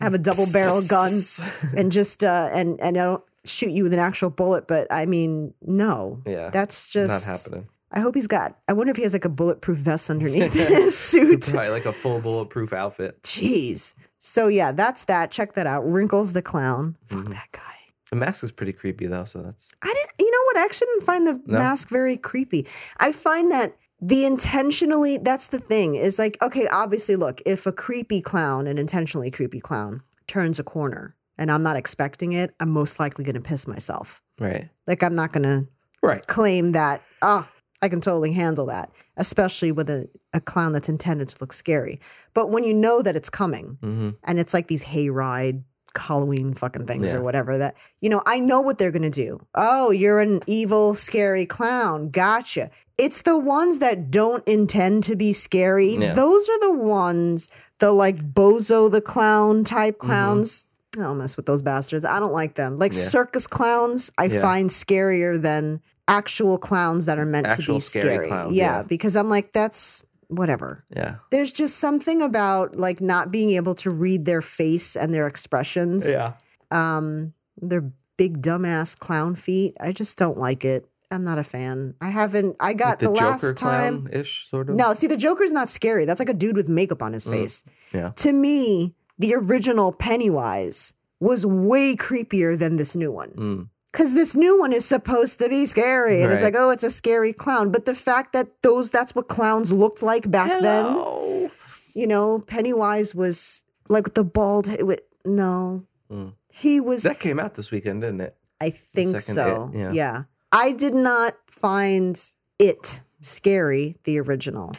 [0.00, 1.12] Have a double barrel gun
[1.76, 5.06] and just, uh, and, and I don't shoot you with an actual bullet, but I
[5.06, 6.22] mean, no.
[6.26, 6.50] Yeah.
[6.50, 7.68] That's just not happening.
[7.92, 10.96] I hope he's got, I wonder if he has like a bulletproof vest underneath his
[10.96, 11.48] suit.
[11.50, 13.20] Probably like a full bulletproof outfit.
[13.24, 13.94] Jeez.
[14.18, 15.30] So yeah, that's that.
[15.30, 15.80] Check that out.
[15.90, 16.96] Wrinkles the clown.
[17.08, 17.28] Fuck Mhm.
[17.30, 17.62] that guy.
[18.10, 20.10] The mask is pretty creepy though, so that's I didn't.
[20.18, 20.56] You know what?
[20.58, 21.58] I actually didn't find the No?
[21.58, 22.66] mask very creepy.
[22.98, 25.18] I find that the intentionally.
[25.18, 25.94] That's the thing.
[25.94, 26.66] Is like okay.
[26.68, 27.40] Obviously, look.
[27.46, 32.32] If a creepy clown, an intentionally creepy clown, turns a corner, and I'm not expecting
[32.32, 34.22] it, I'm most likely going to piss myself.
[34.38, 34.68] right.
[34.86, 35.68] Like I'm not going to
[36.02, 36.26] Right.
[36.26, 37.02] claim that.
[37.20, 37.50] Ah,
[37.82, 38.90] I can totally handle that.
[39.18, 42.00] Especially with a, a clown that's intended to look scary.
[42.32, 45.62] But when you know that it's coming, hmm and it's like these hayride
[45.96, 47.16] Halloween fucking things Yeah.
[47.16, 49.40] or whatever that you know I know what they're gonna do.
[49.54, 52.10] Oh, you're an evil, scary clown.
[52.10, 52.70] Gotcha.
[52.98, 55.94] It's the ones that don't intend to be scary.
[55.96, 56.12] Yeah.
[56.12, 57.48] Those are the ones,
[57.78, 60.06] the like Bozo the clown type Mm-hmm.
[60.06, 60.66] clowns.
[60.98, 62.04] I don't mess with those bastards.
[62.04, 62.78] I don't like them.
[62.78, 63.00] Like Yeah.
[63.00, 68.26] circus clowns, I find scarier than actual clowns that are meant to be scary scary.
[68.26, 68.82] clowns, yeah.
[68.82, 71.16] because I'm like, that's whatever Yeah.
[71.30, 76.06] there's just something about like not being able to read their face and their expressions.
[76.06, 76.34] Yeah.
[76.70, 79.76] Um, their big dumbass clown feet.
[79.80, 80.86] I just don't like it.
[81.10, 81.94] I'm not a fan.
[82.00, 82.54] I haven't.
[82.60, 84.08] I got Like the, the, last time.
[84.12, 84.76] ish sort of.
[84.76, 86.04] No, see, the Joker's not scary.
[86.04, 87.64] That's like a dude with makeup on his Mm, face.
[87.92, 88.10] yeah.
[88.10, 93.30] To me, the original Pennywise was way creepier than this new one.
[93.30, 93.68] Mm.
[93.92, 96.92] Cause this new one is supposed to be scary, and it's like, oh, it's a
[96.92, 97.72] scary clown.
[97.72, 101.50] But the fact that those—that's what clowns looked like back then Hello.
[101.92, 104.68] you know, Pennywise was like with the bald.
[104.68, 106.34] It no, Mm.
[106.52, 107.02] he was.
[107.02, 108.36] That came out this weekend, didn't it?
[108.60, 109.70] I think so.
[109.74, 109.92] It, yeah.
[109.92, 110.22] yeah,
[110.52, 112.22] I did not find
[112.60, 113.96] it scary.
[114.04, 114.70] The original.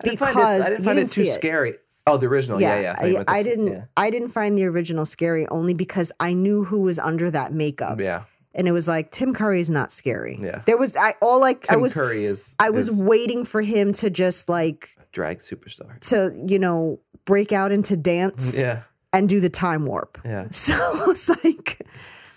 [0.00, 1.34] I didn't find it, Because I didn't find didn't it too see it.
[1.34, 1.74] scary.
[2.06, 2.60] Oh, the original.
[2.60, 3.04] Yeah, yeah.
[3.06, 3.68] you I, I didn't.
[3.68, 3.84] Yeah.
[3.96, 7.98] I didn't find the original scary only because I knew who was under that makeup,
[8.00, 8.24] yeah.
[8.54, 10.38] And it was like Tim Curry is not scary.
[10.40, 10.62] Yeah.
[10.66, 12.54] There was I all like Tim I was Curry is.
[12.58, 15.98] I was is waiting for him to just like drag superstar.
[16.08, 18.82] to you know break out into dance Yeah.
[19.12, 20.18] and do the time warp.
[20.24, 20.48] Yeah.
[20.52, 21.86] So I was like,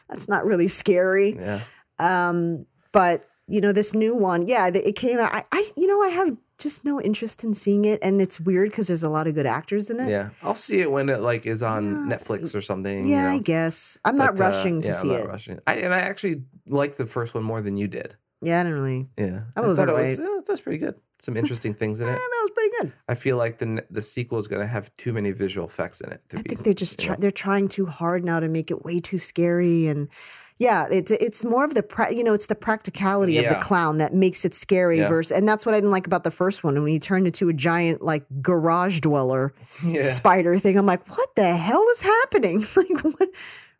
[0.09, 1.35] that's not really scary.
[1.35, 1.59] Yeah.
[1.99, 5.33] Um, but you know, this new one, yeah, it came out.
[5.33, 8.69] I, I, you know, I have just no interest in seeing it, and it's weird
[8.69, 10.09] because there's a lot of good actors in it.
[10.09, 12.15] Yeah, I'll see it when it like is on Yeah.
[12.17, 13.07] Netflix or something.
[13.07, 15.27] Yeah, you I guess I'm not But, uh, rushing to yeah, see I'm not it.
[15.27, 15.59] Rushing.
[15.67, 18.15] I, and I actually liked the first one more than you did.
[18.43, 19.07] Yeah, I didn't really.
[19.17, 20.17] Yeah, That was thought alright.
[20.17, 20.95] was, uh, that was pretty good.
[21.19, 22.93] Some interesting things in it yeah, that was pretty good.
[23.07, 26.11] I feel like the the sequel is going to have too many visual effects in
[26.11, 26.21] it.
[26.29, 28.83] To I be, think they just try, they're trying too hard now to make it
[28.83, 30.07] way too scary and
[30.67, 33.97] yeah, it's it's more of the pra- you know it's the practicality of the clown
[33.97, 35.07] that makes it scary Yeah.
[35.07, 37.49] versus and that's what I didn't like about the first one when he turned into
[37.49, 39.53] a giant like garage dweller
[39.85, 40.77] yeah, spider thing.
[40.77, 42.59] I'm like, what the hell is happening?
[42.75, 43.29] like what?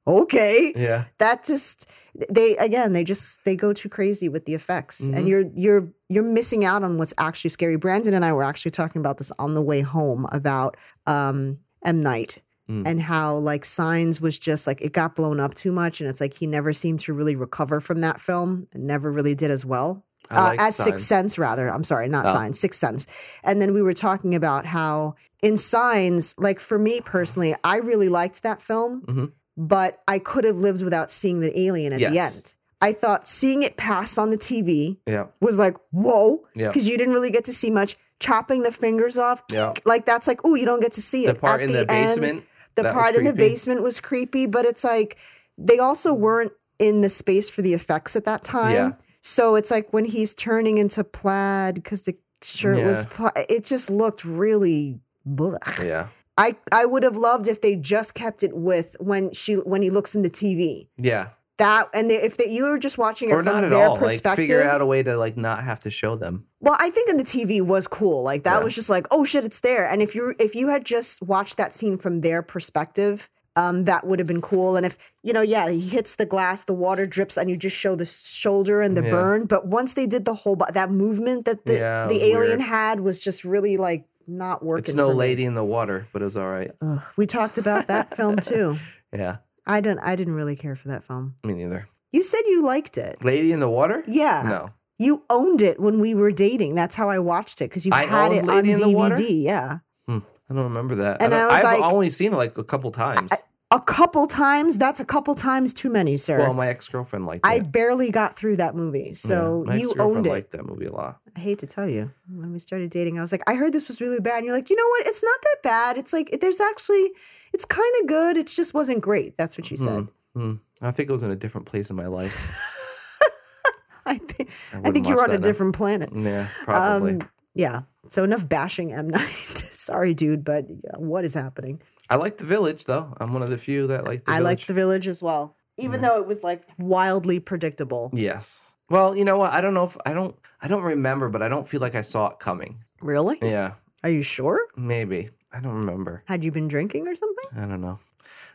[0.08, 1.88] Okay, yeah, that just
[2.30, 5.16] they again they just they go too crazy with the effects Mhm.
[5.16, 8.72] and you're you're you're missing out on what's actually scary brandon and i were actually
[8.72, 10.76] talking about this on the way home about
[11.08, 12.84] um m night Mm.
[12.88, 16.22] and how like signs was just like it got blown up too much and it's
[16.22, 19.66] like he never seemed to really recover from that film and never really did as
[19.66, 20.88] well uh, like as Signs.
[20.90, 21.68] Sixth Sense, rather.
[21.70, 22.34] I'm sorry, not Oh.
[22.34, 23.08] Signs, Sixth Sense.
[23.44, 28.08] And then we were talking about how in Signs, like for me personally, I really
[28.10, 29.32] liked that film, Mhm.
[29.58, 32.54] but I could have lived without seeing the alien at the end.
[32.80, 36.68] I thought seeing it pass on the TV Yeah, was like, whoa, Yeah.
[36.68, 37.98] because you didn't really get to see much.
[38.20, 39.74] Chopping the fingers off, Yeah.
[39.84, 41.34] like that's like, oh, you don't get to see it.
[41.34, 42.44] the part At in the, end, basement.
[42.76, 45.18] The that part in the basement was creepy, but it's like
[45.58, 48.74] they also weren't in the space for the effects at that time.
[48.74, 48.92] Yeah.
[49.22, 53.10] So it's like when he's turning into plaid because the shirt was, Yeah.
[53.12, 55.00] pla- it just looked really.
[55.28, 55.86] Blech.
[55.86, 56.08] Yeah,
[56.38, 59.92] I I would have loved if they just kept it with when she when he
[59.92, 60.88] looks in the TV.
[60.98, 61.28] yeah,
[61.62, 63.88] That and they, if they, you were just watching it or from not at their
[63.88, 63.94] all.
[63.96, 66.46] Like perspective, figure out a way to like not have to show them.
[66.60, 68.24] well, I think in the TV was cool.
[68.24, 68.64] Like that Yeah.
[68.64, 69.86] was just like, oh shit, it's there.
[69.88, 74.08] And if you if you had just watched that scene from their perspective, um, that
[74.08, 74.76] would have been cool.
[74.78, 77.76] And if you know, yeah, he hits the glass, the water drips, and you just
[77.78, 79.12] show the shoulder and the Yeah.
[79.12, 79.46] burn.
[79.46, 82.62] But once they did the whole bo- that movement that the Yeah, the alien weird.
[82.62, 84.84] had was just really like not working.
[84.86, 85.20] It's no for me.
[85.20, 86.72] lady in the water, but it was all right.
[86.82, 88.78] Ugh, we talked about that film too.
[89.14, 90.00] Yeah, I don't.
[90.00, 91.36] I didn't really care for that film.
[91.44, 91.88] me neither.
[92.12, 93.24] You said you liked it.
[93.24, 94.04] Lady in the water?
[94.08, 94.42] Yeah.
[94.44, 94.70] No.
[95.00, 96.76] You owned it when we were dating.
[96.76, 99.44] That's how I watched it because you I had it on Lady in the DVD.
[99.44, 99.80] Yeah.
[100.06, 100.20] Hmm,
[100.50, 101.22] I don't remember that.
[101.22, 103.32] And I I was I've like- only seen it like a couple times.
[103.74, 104.78] A couple times.
[104.78, 106.40] That's a couple times too many, sir.
[106.40, 107.72] well, my ex girlfriend liked I it.
[107.72, 109.14] barely got through that movie.
[109.14, 110.30] So Yeah, you owned it.
[110.30, 111.20] liked that movie a lot.
[111.36, 112.12] I hate to tell you.
[112.30, 114.40] When we started dating, I was like, I heard this was really bad.
[114.40, 115.08] And you're like, you know what?
[115.08, 115.98] It's not that bad.
[115.98, 117.12] It's like, there's actually,
[117.54, 118.36] it's kind of good.
[118.36, 119.38] It just wasn't great.
[119.38, 120.10] That's what you said.
[120.36, 120.56] Hmm.
[120.82, 122.60] I think it was in a different place in my life.
[124.06, 125.40] I, think I wouldn't think you were on a now.
[125.44, 126.10] different planet.
[126.14, 127.12] Yeah, probably.
[127.14, 127.82] Um, yeah.
[128.10, 129.30] So enough bashing M Night.
[129.58, 131.82] Sorry, dude, but yeah, what is happening?
[132.12, 133.14] I like the village though.
[133.20, 134.44] I'm one of the few that like the I village.
[134.46, 138.12] liked the village as well, even though it was like wildly predictable.
[138.14, 138.76] Yes.
[138.90, 139.54] Well, you know what?
[139.54, 142.02] I don't know if I don't I don't remember, but I don't feel like I
[142.02, 142.84] saw it coming.
[143.02, 143.38] Really?
[143.42, 144.60] Yeah, Are you sure?
[144.76, 145.30] maybe.
[145.54, 146.24] I don't remember.
[146.26, 147.46] Had you been drinking or something?
[147.58, 148.00] I don't know.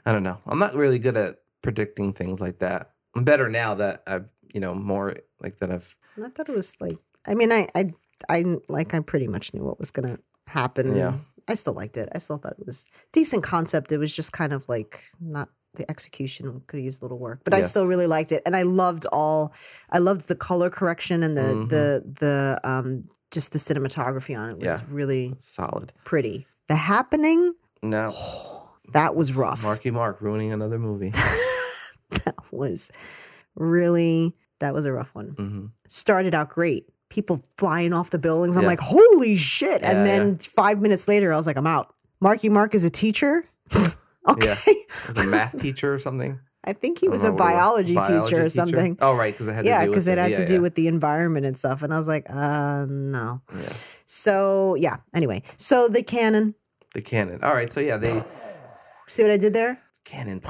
[0.04, 0.38] I don't know.
[0.46, 2.90] I'm not really good at predicting things like that.
[3.14, 6.74] I'm better now that I've, you know, more like that I've I thought it was
[6.80, 6.98] like.
[7.26, 7.92] I mean, I, I,
[8.28, 8.94] I like.
[8.94, 10.94] I pretty much knew what was gonna happen.
[10.96, 11.14] Yeah.
[11.48, 12.08] I still liked it.
[12.14, 13.92] I still thought it was decent concept.
[13.92, 17.40] It was just kind of like not the execution could have used a little work,
[17.44, 19.52] but I still really liked it, and I loved all.
[19.90, 21.68] I loved the color correction and the Mhm.
[21.68, 24.80] the the um just the cinematography on it was Yeah.
[24.88, 25.92] really solid.
[26.04, 26.46] pretty.
[26.68, 28.12] The happening No.
[28.92, 29.62] that was rough.
[29.62, 31.10] Marky Mark ruining another movie.
[32.24, 32.90] that was
[33.54, 35.28] really that was a rough one.
[35.36, 36.88] hmm Started out great.
[37.08, 38.56] People flying off the buildings.
[38.56, 38.68] I'm Yeah.
[38.68, 39.82] like, holy shit.
[39.82, 41.94] Yeah, and then five minutes later, I was like, I'm out.
[42.20, 43.44] Marky Mark is a teacher.
[44.28, 44.56] okay.
[45.16, 46.40] A math teacher or something.
[46.64, 48.98] I think he was a know biology, teacher or something.
[49.00, 50.54] Oh, right, because it had Yeah, to do with because it had yeah, to do
[50.54, 50.58] yeah.
[50.60, 51.82] with the environment and stuff.
[51.82, 53.40] And I was like, uh, no.
[53.56, 53.72] Yeah.
[54.04, 54.96] So, yeah.
[55.14, 56.56] Anyway, so the cannon.
[56.92, 57.44] the cannon.
[57.44, 58.20] All right, so yeah, they
[59.06, 59.78] See what I did there?
[60.04, 60.42] cannon.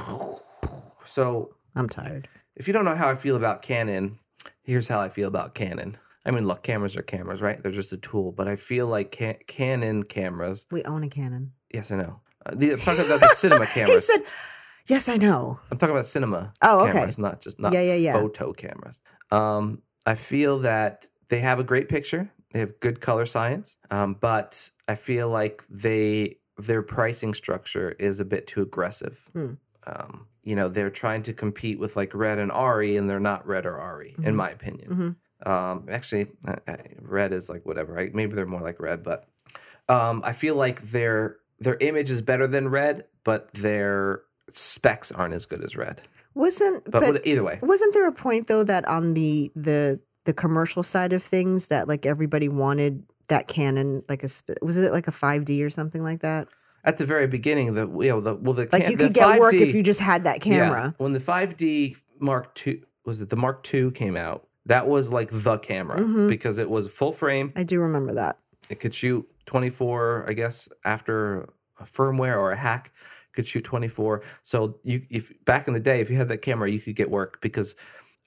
[1.03, 2.27] So I'm tired.
[2.55, 4.17] if you don't know how I feel about Canon,
[4.63, 5.97] here's how I feel about Canon.
[6.27, 7.61] I mean, look, cameras are cameras, right?
[7.61, 8.31] They're just a tool.
[8.31, 10.65] But I feel like ca- Canon cameras.
[10.71, 11.53] We own a Canon.
[11.73, 12.19] Yes, I know.
[12.45, 14.05] Uh, the, I'm talking about the cinema He cameras.
[14.07, 14.23] said,
[14.87, 15.59] yes, I know.
[15.71, 16.93] I'm talking about cinema Oh, okay.
[16.93, 18.13] cameras, not just not Yeah, yeah, yeah.
[18.13, 19.01] photo cameras.
[19.31, 22.29] Um, I feel that they have a great picture.
[22.51, 28.19] They have good color science, um, but I feel like they their pricing structure is
[28.21, 29.19] a bit too aggressive.
[29.33, 29.53] Hmm.
[29.85, 33.45] Um, you know, they're trying to compete with like Red and ARRI, and they're not
[33.45, 34.35] Red or ARRI, in Mhm.
[34.35, 34.89] my opinion.
[34.89, 35.15] Mhm.
[35.45, 36.27] Um, actually,
[36.99, 37.93] Red is like whatever.
[37.93, 38.13] Right?
[38.13, 39.27] Maybe they're more like Red, but
[39.89, 44.21] um, I feel like their their image is better than Red, but their
[44.51, 46.01] specs aren't as good as Red.
[46.33, 49.99] Wasn't, But, but, what- either way, wasn't there a point though that on the the
[50.25, 54.77] the commercial side of things that like everybody wanted that Canon like a sp- was
[54.77, 56.47] it like a 5D or something like that?
[56.83, 59.53] At the very beginning, the you know the well the Like you could get work
[59.53, 60.93] 5D if you just had that camera.
[60.97, 65.11] Yeah, when the 5D Mark II was it the Mark II came out, that was
[65.11, 66.27] like the camera Mhm.
[66.29, 67.51] because it was full frame.
[67.55, 68.37] I do remember that.
[68.69, 71.49] It could shoot 24, I guess, after
[71.79, 72.91] a firmware or a hack
[73.33, 74.21] could shoot 24.
[74.43, 77.09] So you if back in the day, if you had that camera, you could get
[77.09, 77.75] work because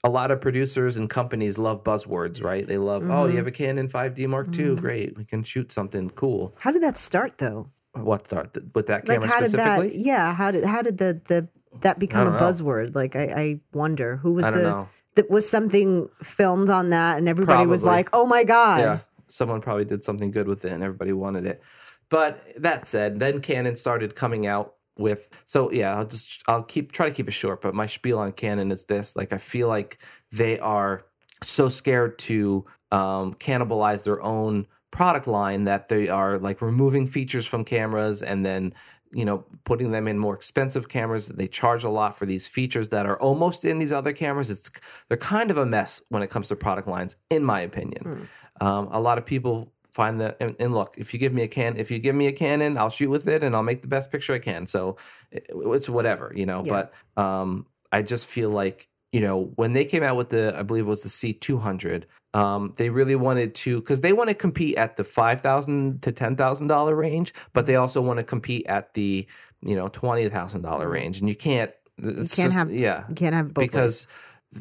[0.03, 2.66] a lot of producers and companies love buzzwords, right?
[2.66, 3.30] They love, oh, Mhm.
[3.32, 4.80] you have a Canon 5D Mark II, Mhm.
[4.80, 6.55] great, we can shoot something cool.
[6.61, 7.68] How did that start though?
[7.93, 9.88] What start with that Like camera how did specifically?
[9.88, 11.49] that yeah, how did how did the the
[11.82, 12.38] that become a know.
[12.38, 12.95] buzzword?
[12.95, 14.88] Like I, I wonder who was I don't the know.
[15.17, 18.99] That was something filmed on that and everybody was like, "Oh my god." Yeah,
[19.29, 21.63] someone probably did something good with it, and everybody wanted it.
[22.09, 25.29] But that said, then Canon started coming out with.
[25.47, 27.63] So yeah, I'll just I'll keep try to keep it short.
[27.63, 29.99] But my spiel on Canon is this: like I feel like
[30.33, 31.05] they are
[31.43, 37.47] so scared to um, cannibalize their own product line that they are like removing features
[37.47, 38.75] from cameras and then
[39.13, 41.29] you know putting them in more expensive cameras.
[41.29, 44.51] They charge a lot for these features that are almost in these other cameras.
[44.51, 44.71] It's
[45.09, 48.29] they're kind of a mess when it comes to product lines in my opinion.
[48.61, 51.49] Um, a lot of people find that and, and look if you give me a
[51.49, 53.89] can if you give me a canon i'll shoot with it and i'll make the
[53.89, 54.69] best picture i can.
[54.69, 54.97] So
[55.33, 56.85] it, it's whatever you know Yeah.
[57.17, 60.63] but um, i just feel like you know when they came out with the i
[60.63, 64.77] believe it was the c200 um, they really wanted to because they want to compete
[64.77, 68.95] at the 5,000 to ten thousand dollar range, but they also want to compete at
[68.95, 69.27] the
[69.63, 71.73] you know twenty thousand dollar range, and you can't.
[71.99, 73.71] It's can't just- have- yeah You can't have both ways.
[73.71, 74.07] because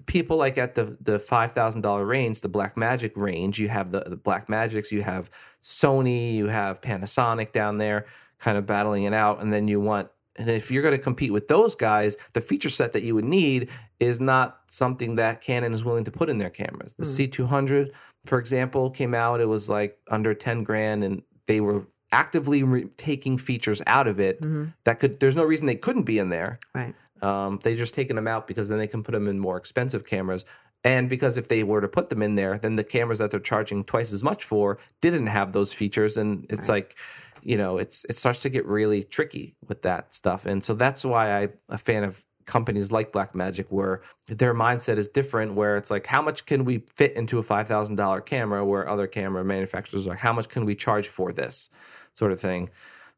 [0.07, 3.99] people like at the the five thousand dollar range, the Blackmagic range, you have the,
[3.99, 5.29] the Blackmagics, you have
[5.63, 8.07] Sony, you have Panasonic down there,
[8.39, 10.09] kind of battling it out, and then you want.
[10.39, 13.25] And if you're going to compete with those guys, the feature set that you would
[13.25, 13.69] need
[13.99, 16.95] is not something that Canon is willing to put in their cameras.
[16.97, 17.91] The C200,
[18.25, 19.41] for example, came out.
[19.41, 24.19] It was like under 10 grand, and they were actively re- taking features out of
[24.19, 24.73] it Mhm.
[24.85, 25.19] that could.
[25.19, 26.59] There's no reason they couldn't be in there.
[26.73, 26.95] Right.
[27.21, 30.05] Um, they just taken them out because then they can put them in more expensive
[30.05, 30.45] cameras.
[30.85, 33.41] And because if they were to put them in there, then the cameras that they're
[33.41, 36.97] charging twice as much for didn't have those features, and it's like,
[37.43, 40.45] you know, it's it starts to get really tricky with that stuff.
[40.45, 45.07] And so that's why I'm a fan of companies like Blackmagic, where their mindset is
[45.07, 45.53] different.
[45.53, 48.65] Where it's like, how much can we fit into a five thousand dollar camera?
[48.65, 51.69] Where other camera manufacturers are, how much can we charge for this
[52.13, 52.69] sort of thing?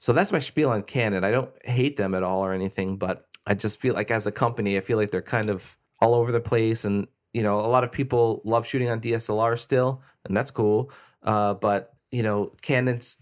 [0.02, 1.24] So that's my spiel on Canon.
[1.24, 4.32] I don't hate them at all or anything, but I just feel like as a
[4.32, 6.86] company, I feel like they're kind of all over the place.
[6.86, 10.92] And, you know, a lot of people love shooting on DSLR still, and that's cool.
[11.22, 13.18] Uh, but, you know, Canon's,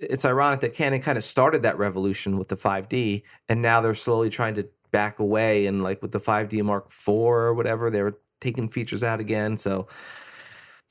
[0.00, 3.94] it's ironic that Canon kind of started that revolution with the 5D, and now they're
[3.94, 5.66] slowly trying to back away.
[5.66, 9.58] And like with the 5D Mark IV or whatever, they were taking features out again.
[9.58, 9.86] So,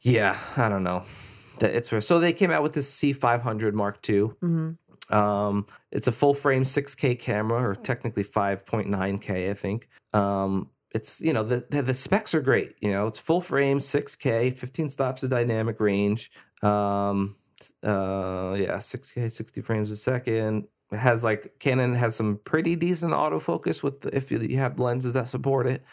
[0.01, 1.03] yeah, I don't know.
[1.59, 4.19] That it's so they came out with this C500 Mark II.
[4.41, 4.71] hmm
[5.09, 9.89] Um, it's a full frame 6K camera, or technically 5.9K, I think.
[10.13, 12.75] Um, it's you know the, the the specs are great.
[12.82, 16.32] You know, it's full frame 6K, 15 stops of dynamic range.
[16.63, 17.36] Um,
[17.84, 20.68] uh, yeah, 6K, 60 frames a second.
[20.91, 25.14] It has like Canon has some pretty decent autofocus with the, if you have lenses
[25.14, 25.84] that support it.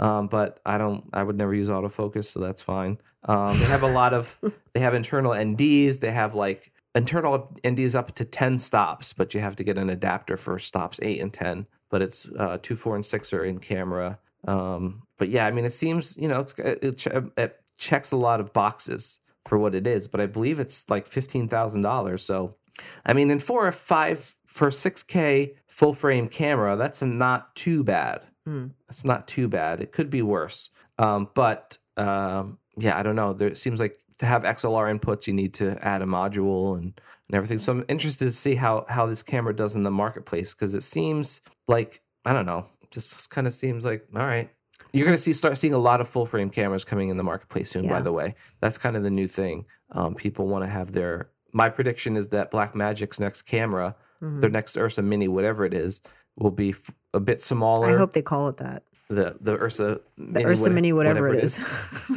[0.00, 1.04] Um, but I don't.
[1.12, 2.98] I would never use autofocus, so that's fine.
[3.24, 4.36] Um, they have a lot of.
[4.72, 5.98] They have internal NDs.
[5.98, 9.90] They have like internal NDs up to ten stops, but you have to get an
[9.90, 11.66] adapter for stops eight and ten.
[11.90, 14.20] But it's uh, two, four, and six are in camera.
[14.46, 18.16] Um, but yeah, I mean, it seems you know it's it, ch- it checks a
[18.16, 20.08] lot of boxes for what it is.
[20.08, 22.22] But I believe it's like fifteen thousand dollars.
[22.22, 22.56] So,
[23.04, 27.54] I mean, and for a five for a six K full frame camera, that's not
[27.54, 28.24] too bad.
[28.48, 28.70] Mm.
[28.88, 29.80] It's not too bad.
[29.80, 30.70] It could be worse.
[30.98, 33.32] Um, but um, yeah, I don't know.
[33.32, 37.00] There it seems like to have XLR inputs, you need to add a module and,
[37.28, 37.58] and everything.
[37.58, 40.82] So I'm interested to see how how this camera does in the marketplace because it
[40.82, 42.66] seems like I don't know.
[42.90, 44.50] Just kind of seems like all right.
[44.92, 47.22] You're going to see start seeing a lot of full frame cameras coming in the
[47.22, 47.88] marketplace soon.
[47.88, 49.66] By the way, that's kind of the new thing.
[49.92, 51.30] Um, people want to have their.
[51.52, 54.40] My prediction is that Blackmagic's next camera, Mhm.
[54.40, 56.00] their next Ursa Mini, whatever it is,
[56.36, 58.84] will be f- a bit smaller I hope they call it that.
[59.08, 61.58] the the Ursa The Ursa Mini, whatever, it is.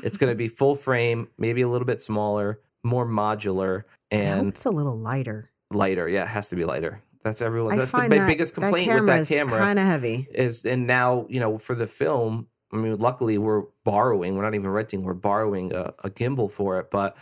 [0.03, 4.65] it's going to be full frame, maybe a little bit smaller, more modular, and it's
[4.65, 5.49] a little lighter.
[5.71, 6.07] lighter.
[6.07, 7.01] Yeah, it has to be lighter.
[7.23, 7.73] That's everyone.
[7.73, 10.27] I That's the that, biggest complaint that with that is camera kind of heavy.
[10.31, 12.47] is, and now you know for the film.
[12.73, 14.35] I mean, luckily we're borrowing.
[14.35, 15.03] We're not even renting.
[15.03, 17.15] We're borrowing a, a gimbal for it, but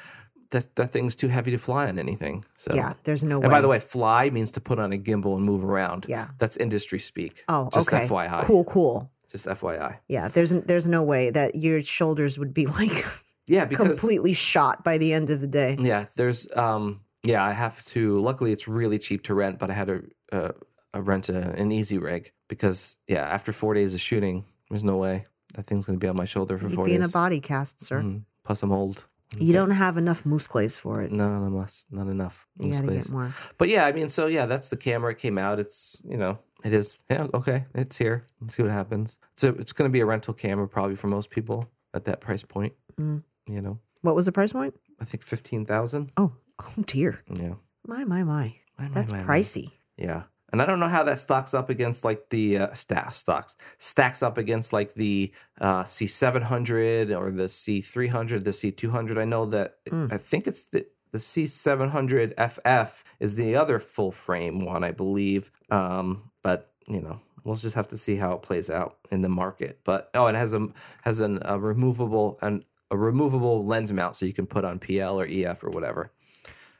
[0.51, 2.45] that that thing's too heavy to fly on anything.
[2.57, 3.45] So Yeah, there's no way.
[3.45, 6.05] And by the way, fly means to put on a gimbal and move around.
[6.07, 6.29] Yeah.
[6.37, 7.43] That's industry speak.
[7.47, 8.07] oh, just okay.
[8.07, 8.43] FYI.
[8.43, 9.11] Cool, cool.
[9.29, 9.97] Just FYI.
[10.07, 13.05] Yeah, there's there's no way that your shoulders would be like
[13.47, 15.77] yeah, because completely shot by the end of the day.
[15.79, 18.19] yeah, there's um yeah, I have to.
[18.19, 20.51] Luckily, it's really cheap to rent, but I had to uh,
[20.93, 25.25] uh, rent a, an Easyrig because yeah, after four days of shooting, there's no way
[25.53, 27.81] that thing's gonna be on my shoulder for You'd four be in a body cast,
[27.83, 28.01] sir.
[28.01, 28.23] Mhm.
[28.43, 29.07] Plus, I'm old.
[29.37, 31.09] You don't have enough moose glaze for it.
[31.11, 32.47] No, no, must not enough.
[32.59, 33.03] You Moose got to glaze.
[33.05, 33.33] get more.
[33.57, 35.11] But yeah, I mean, so yeah, that's the camera.
[35.11, 35.57] It came out.
[35.57, 36.97] It's you know, it is.
[37.09, 38.25] Yeah, okay, it's here.
[38.41, 39.17] Let's see what happens.
[39.37, 42.43] So it's going to be a rental camera probably for most people at that price
[42.43, 42.73] point.
[42.99, 43.23] Mm.
[43.49, 44.73] You know, What was the price point?
[44.99, 46.11] I think fifteen thousand.
[46.17, 47.23] Oh, oh dear.
[47.33, 47.53] Yeah,
[47.87, 48.53] My, my, my.
[48.77, 49.33] My, my, That's my, my.
[49.39, 49.71] pricey.
[49.95, 53.55] Yeah, and I don't know how that stocks up against like the uh, sta- stocks
[53.77, 58.53] stacks up against like the uh, C seven hundred or the C three hundred, the
[58.53, 59.17] C two hundred.
[59.17, 60.11] I know that Mm.
[60.11, 64.83] I think it's the the C seven hundred FF is the other full frame one,
[64.83, 65.51] I believe.
[65.69, 69.29] Um, but you know, we'll just have to see how it plays out in the
[69.29, 69.79] market.
[69.83, 70.67] But oh, it has a
[71.03, 75.19] has an, a removable and a removable lens mount, so you can put on PL
[75.19, 76.11] or EF or whatever.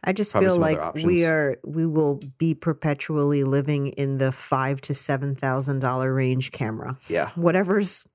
[0.03, 4.81] I just Probably feel like we are we will be perpetually living in the five
[4.81, 6.97] to seven thousand dollar range camera.
[7.07, 8.05] Yeah, Whatever's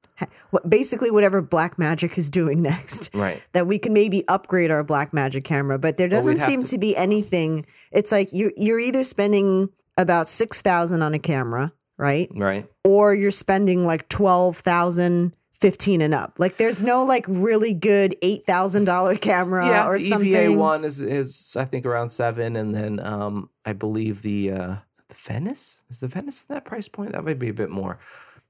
[0.51, 3.11] what basically whatever Blackmagic is doing next.
[3.15, 3.43] right.
[3.53, 6.79] That we can maybe upgrade our Blackmagic camera, but there doesn't have seem to- to
[6.79, 7.67] be anything.
[7.93, 12.29] It's like you you're either spending about six thousand on a camera, right?
[12.35, 12.67] Right.
[12.85, 16.35] or you're spending like 12,000 15 and up.
[16.39, 20.29] Like there's no like really good $8,000 camera yeah, or the something.
[20.29, 24.77] EVA one is is I think around seven, and then um I believe the uh
[25.09, 27.13] the Venice is the Venice in that price point.
[27.13, 27.99] That might be a bit more,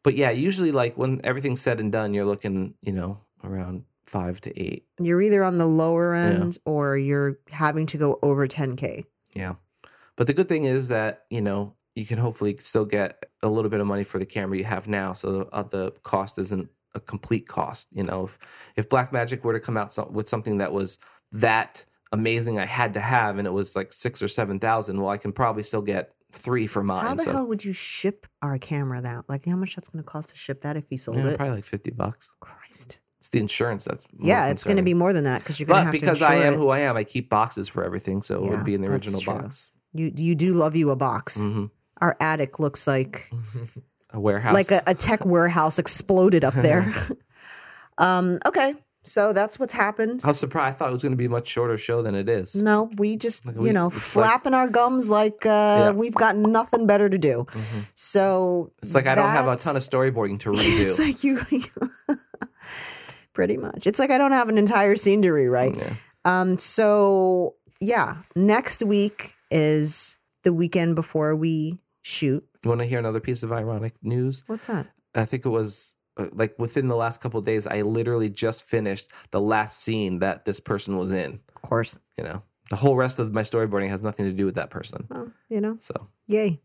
[0.03, 4.41] but yeah, usually like when everything's said and done, you're looking you know around five
[4.41, 4.87] to eight.
[5.01, 9.05] You're either on the lower end or you're having to go over 10k.
[9.35, 9.55] Yeah,
[10.17, 13.71] but the good thing is that you know you can hopefully still get a little
[13.71, 16.69] bit of money for the camera you have now, so the, uh, the cost isn't
[16.97, 17.89] a complete cost.
[17.93, 18.39] You know, if
[18.77, 20.99] if Blackmagic were to come out so, with something that was
[21.33, 25.11] that amazing, I had to have, and it was like six or seven thousand, well,
[25.11, 27.05] I can probably still get three for mine.
[27.05, 29.29] How the so hell would you ship our camera that?
[29.29, 31.37] Like how much that's going to cost to ship that if you sold yeah, it?
[31.37, 32.29] probably like fifty bucks.
[32.41, 33.01] Christ.
[33.21, 35.79] It's the insurance that's Yeah, it's going to be more than that because you're going
[35.79, 35.99] to have to.
[35.99, 36.57] But because I am it.
[36.59, 39.21] who I am, I keep boxes for everything, so it would be in the original
[39.21, 39.35] true.
[39.35, 39.71] box.
[39.93, 41.41] you you do love you a box.
[41.41, 41.67] hmm
[42.01, 43.31] Our attic looks like
[44.13, 46.93] A warehouse, like a, a tech warehouse exploded up there.
[47.99, 50.21] um, okay, so that's what's happened.
[50.25, 50.75] I was surprised.
[50.75, 52.55] I thought it was going to be a much shorter show than it is.
[52.55, 55.91] No, we just Like, you we- know it's like- flapping our gums like uh, Yeah.
[55.93, 57.47] we've got nothing better to do.
[57.51, 57.85] Mhm.
[57.95, 60.81] So It's like I don't have a ton of storyboarding to redo.
[60.85, 61.41] It's like you,
[63.33, 63.87] pretty much.
[63.87, 65.77] It's like I don't have an entire scene to rewrite.
[65.77, 65.95] Yeah.
[66.25, 66.59] Um.
[66.59, 72.47] So yeah, next week is the weekend before we shoot.
[72.65, 74.45] You want to hear another piece of ironic news?
[74.47, 74.87] What's that?
[75.15, 77.67] I think it was uh, like within the last couple of days.
[77.67, 81.41] I literally just finished the last scene that this person was in.
[81.55, 81.99] Of course.
[82.17, 85.07] You know, the whole rest of my storyboarding has nothing to do with that person.
[85.11, 85.79] Well, you know.
[85.81, 86.61] So Yay.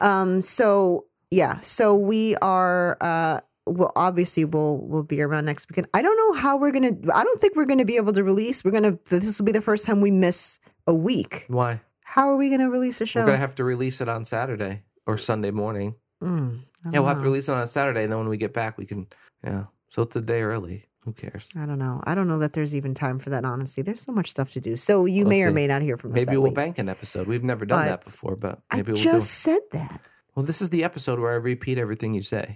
[0.00, 5.88] Um, so yeah, so we are uh well obviously we'll we'll be around next weekend.
[5.92, 8.64] I don't know how we're gonna I don't think we're gonna be able to release.
[8.64, 11.44] We're gonna this will be the first time we miss a week.
[11.48, 11.80] why?
[12.10, 13.20] How are we gonna release a show?
[13.20, 15.94] We're gonna have to release it on Saturday or Sunday morning.
[16.22, 18.52] Mm, Yeah, we'll have to release it on a Saturday, and then when we get
[18.52, 19.06] back, we can.
[19.44, 20.86] Yeah, so it's a day early.
[21.04, 21.48] Who cares?
[21.56, 22.02] I don't know.
[22.04, 23.44] I don't know that there's even time for that.
[23.44, 24.76] Honestly, there's so much stuff to do.
[24.76, 26.16] So you We'll may or may not hear from us.
[26.16, 26.54] Maybe we'll week.
[26.54, 27.26] bank an episode.
[27.28, 29.52] We've never done But that before, but I maybe we'll just do.
[29.52, 30.00] said that.
[30.34, 32.54] Well, this is the episode where I repeat everything you say.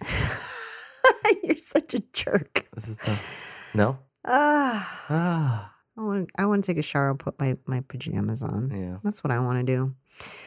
[1.42, 2.66] You're such a jerk.
[2.74, 3.18] This is the
[3.72, 3.98] no.
[4.26, 6.30] Ah, Ah, I want.
[6.36, 8.70] I want to take a shower and put my my pajamas on.
[8.74, 8.96] yeah.
[9.04, 9.94] That's what I want to do.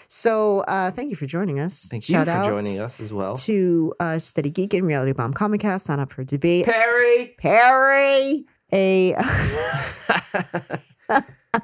[0.08, 1.86] So uh, thank you for joining us.
[1.90, 5.60] Thank you for joining us as well, To uh, Steady Geek and Reality Bomb Comic
[5.62, 6.66] Cast, Sign Up for Debate.
[6.66, 7.36] Perry.
[7.38, 9.16] Perry, a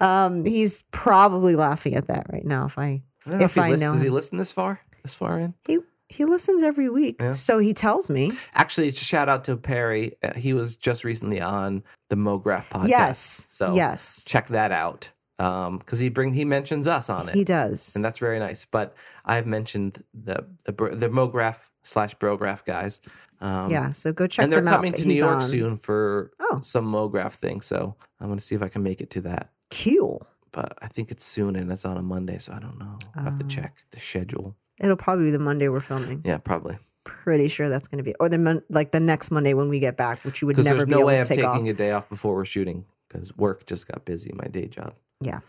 [0.00, 2.66] um, he's probably laughing at that right now.
[2.66, 4.80] If I I If I listens- know Does he listen this far?
[5.02, 5.54] This far in?
[5.66, 5.78] he
[6.12, 7.32] he listens every week, Yeah.
[7.32, 8.32] so he tells me.
[8.54, 10.16] Actually, shout out to Perry.
[10.22, 12.88] Uh, he was just recently on the MoGraph podcast.
[12.88, 15.10] yes, So yes, check that out.
[15.38, 17.34] Um, because he bring he mentions us on it.
[17.34, 17.96] he does.
[17.96, 18.64] and that's very nice.
[18.64, 18.94] But
[19.24, 23.00] I've mentioned the the, the MoGraph slash Brograph guys.
[23.40, 24.76] Um, yeah, so go check and they're them out.
[24.76, 25.42] coming to New York on.
[25.42, 26.60] soon for Oh.
[26.62, 27.60] some MoGraph thing.
[27.60, 29.50] So I'm going to see if I can make it to that.
[29.70, 30.24] Cool.
[30.52, 32.98] But I think it's soon, and it's on a Monday, so I don't know.
[33.16, 33.48] I have to Oh.
[33.48, 34.54] check the schedule.
[34.82, 36.22] It'll probably be the Monday we're filming.
[36.24, 39.54] Yeah, probably Pretty sure that's going to be, or the mon- like the next Monday
[39.54, 41.20] when we get back, which you would because never there's be no able way to
[41.20, 41.66] I'm take taking off.
[41.66, 44.32] a day off before we're shooting because work just got busy.
[44.34, 44.94] My day job.
[45.20, 45.40] Yeah.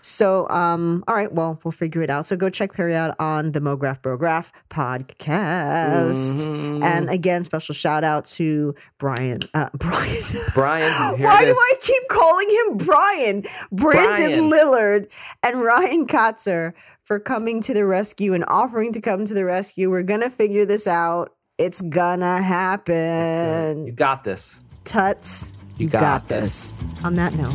[0.00, 2.26] So, um, all right, well, we'll figure it out.
[2.26, 6.46] So go check Perry out on the MoGraph Brograph podcast.
[6.46, 6.82] Mhm.
[6.82, 9.40] And again, special shout out to Brian.
[9.54, 10.22] Uh, Brian.
[10.54, 11.52] Brian, Why do.
[11.52, 13.44] I keep calling him Brian?
[13.72, 14.50] Brandon Brian.
[14.50, 15.06] Lillard
[15.42, 16.72] and Ryan Kotzer
[17.04, 19.90] for coming to the rescue and offering to come to the rescue.
[19.90, 21.34] We're going to figure this out.
[21.58, 23.86] It's gonna happen.
[23.86, 24.58] You got this.
[24.84, 26.74] Tuts, You got this.
[27.04, 27.52] On that note,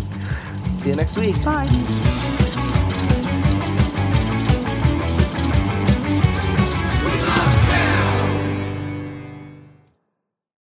[0.76, 1.44] See you next week.
[1.44, 1.66] bye.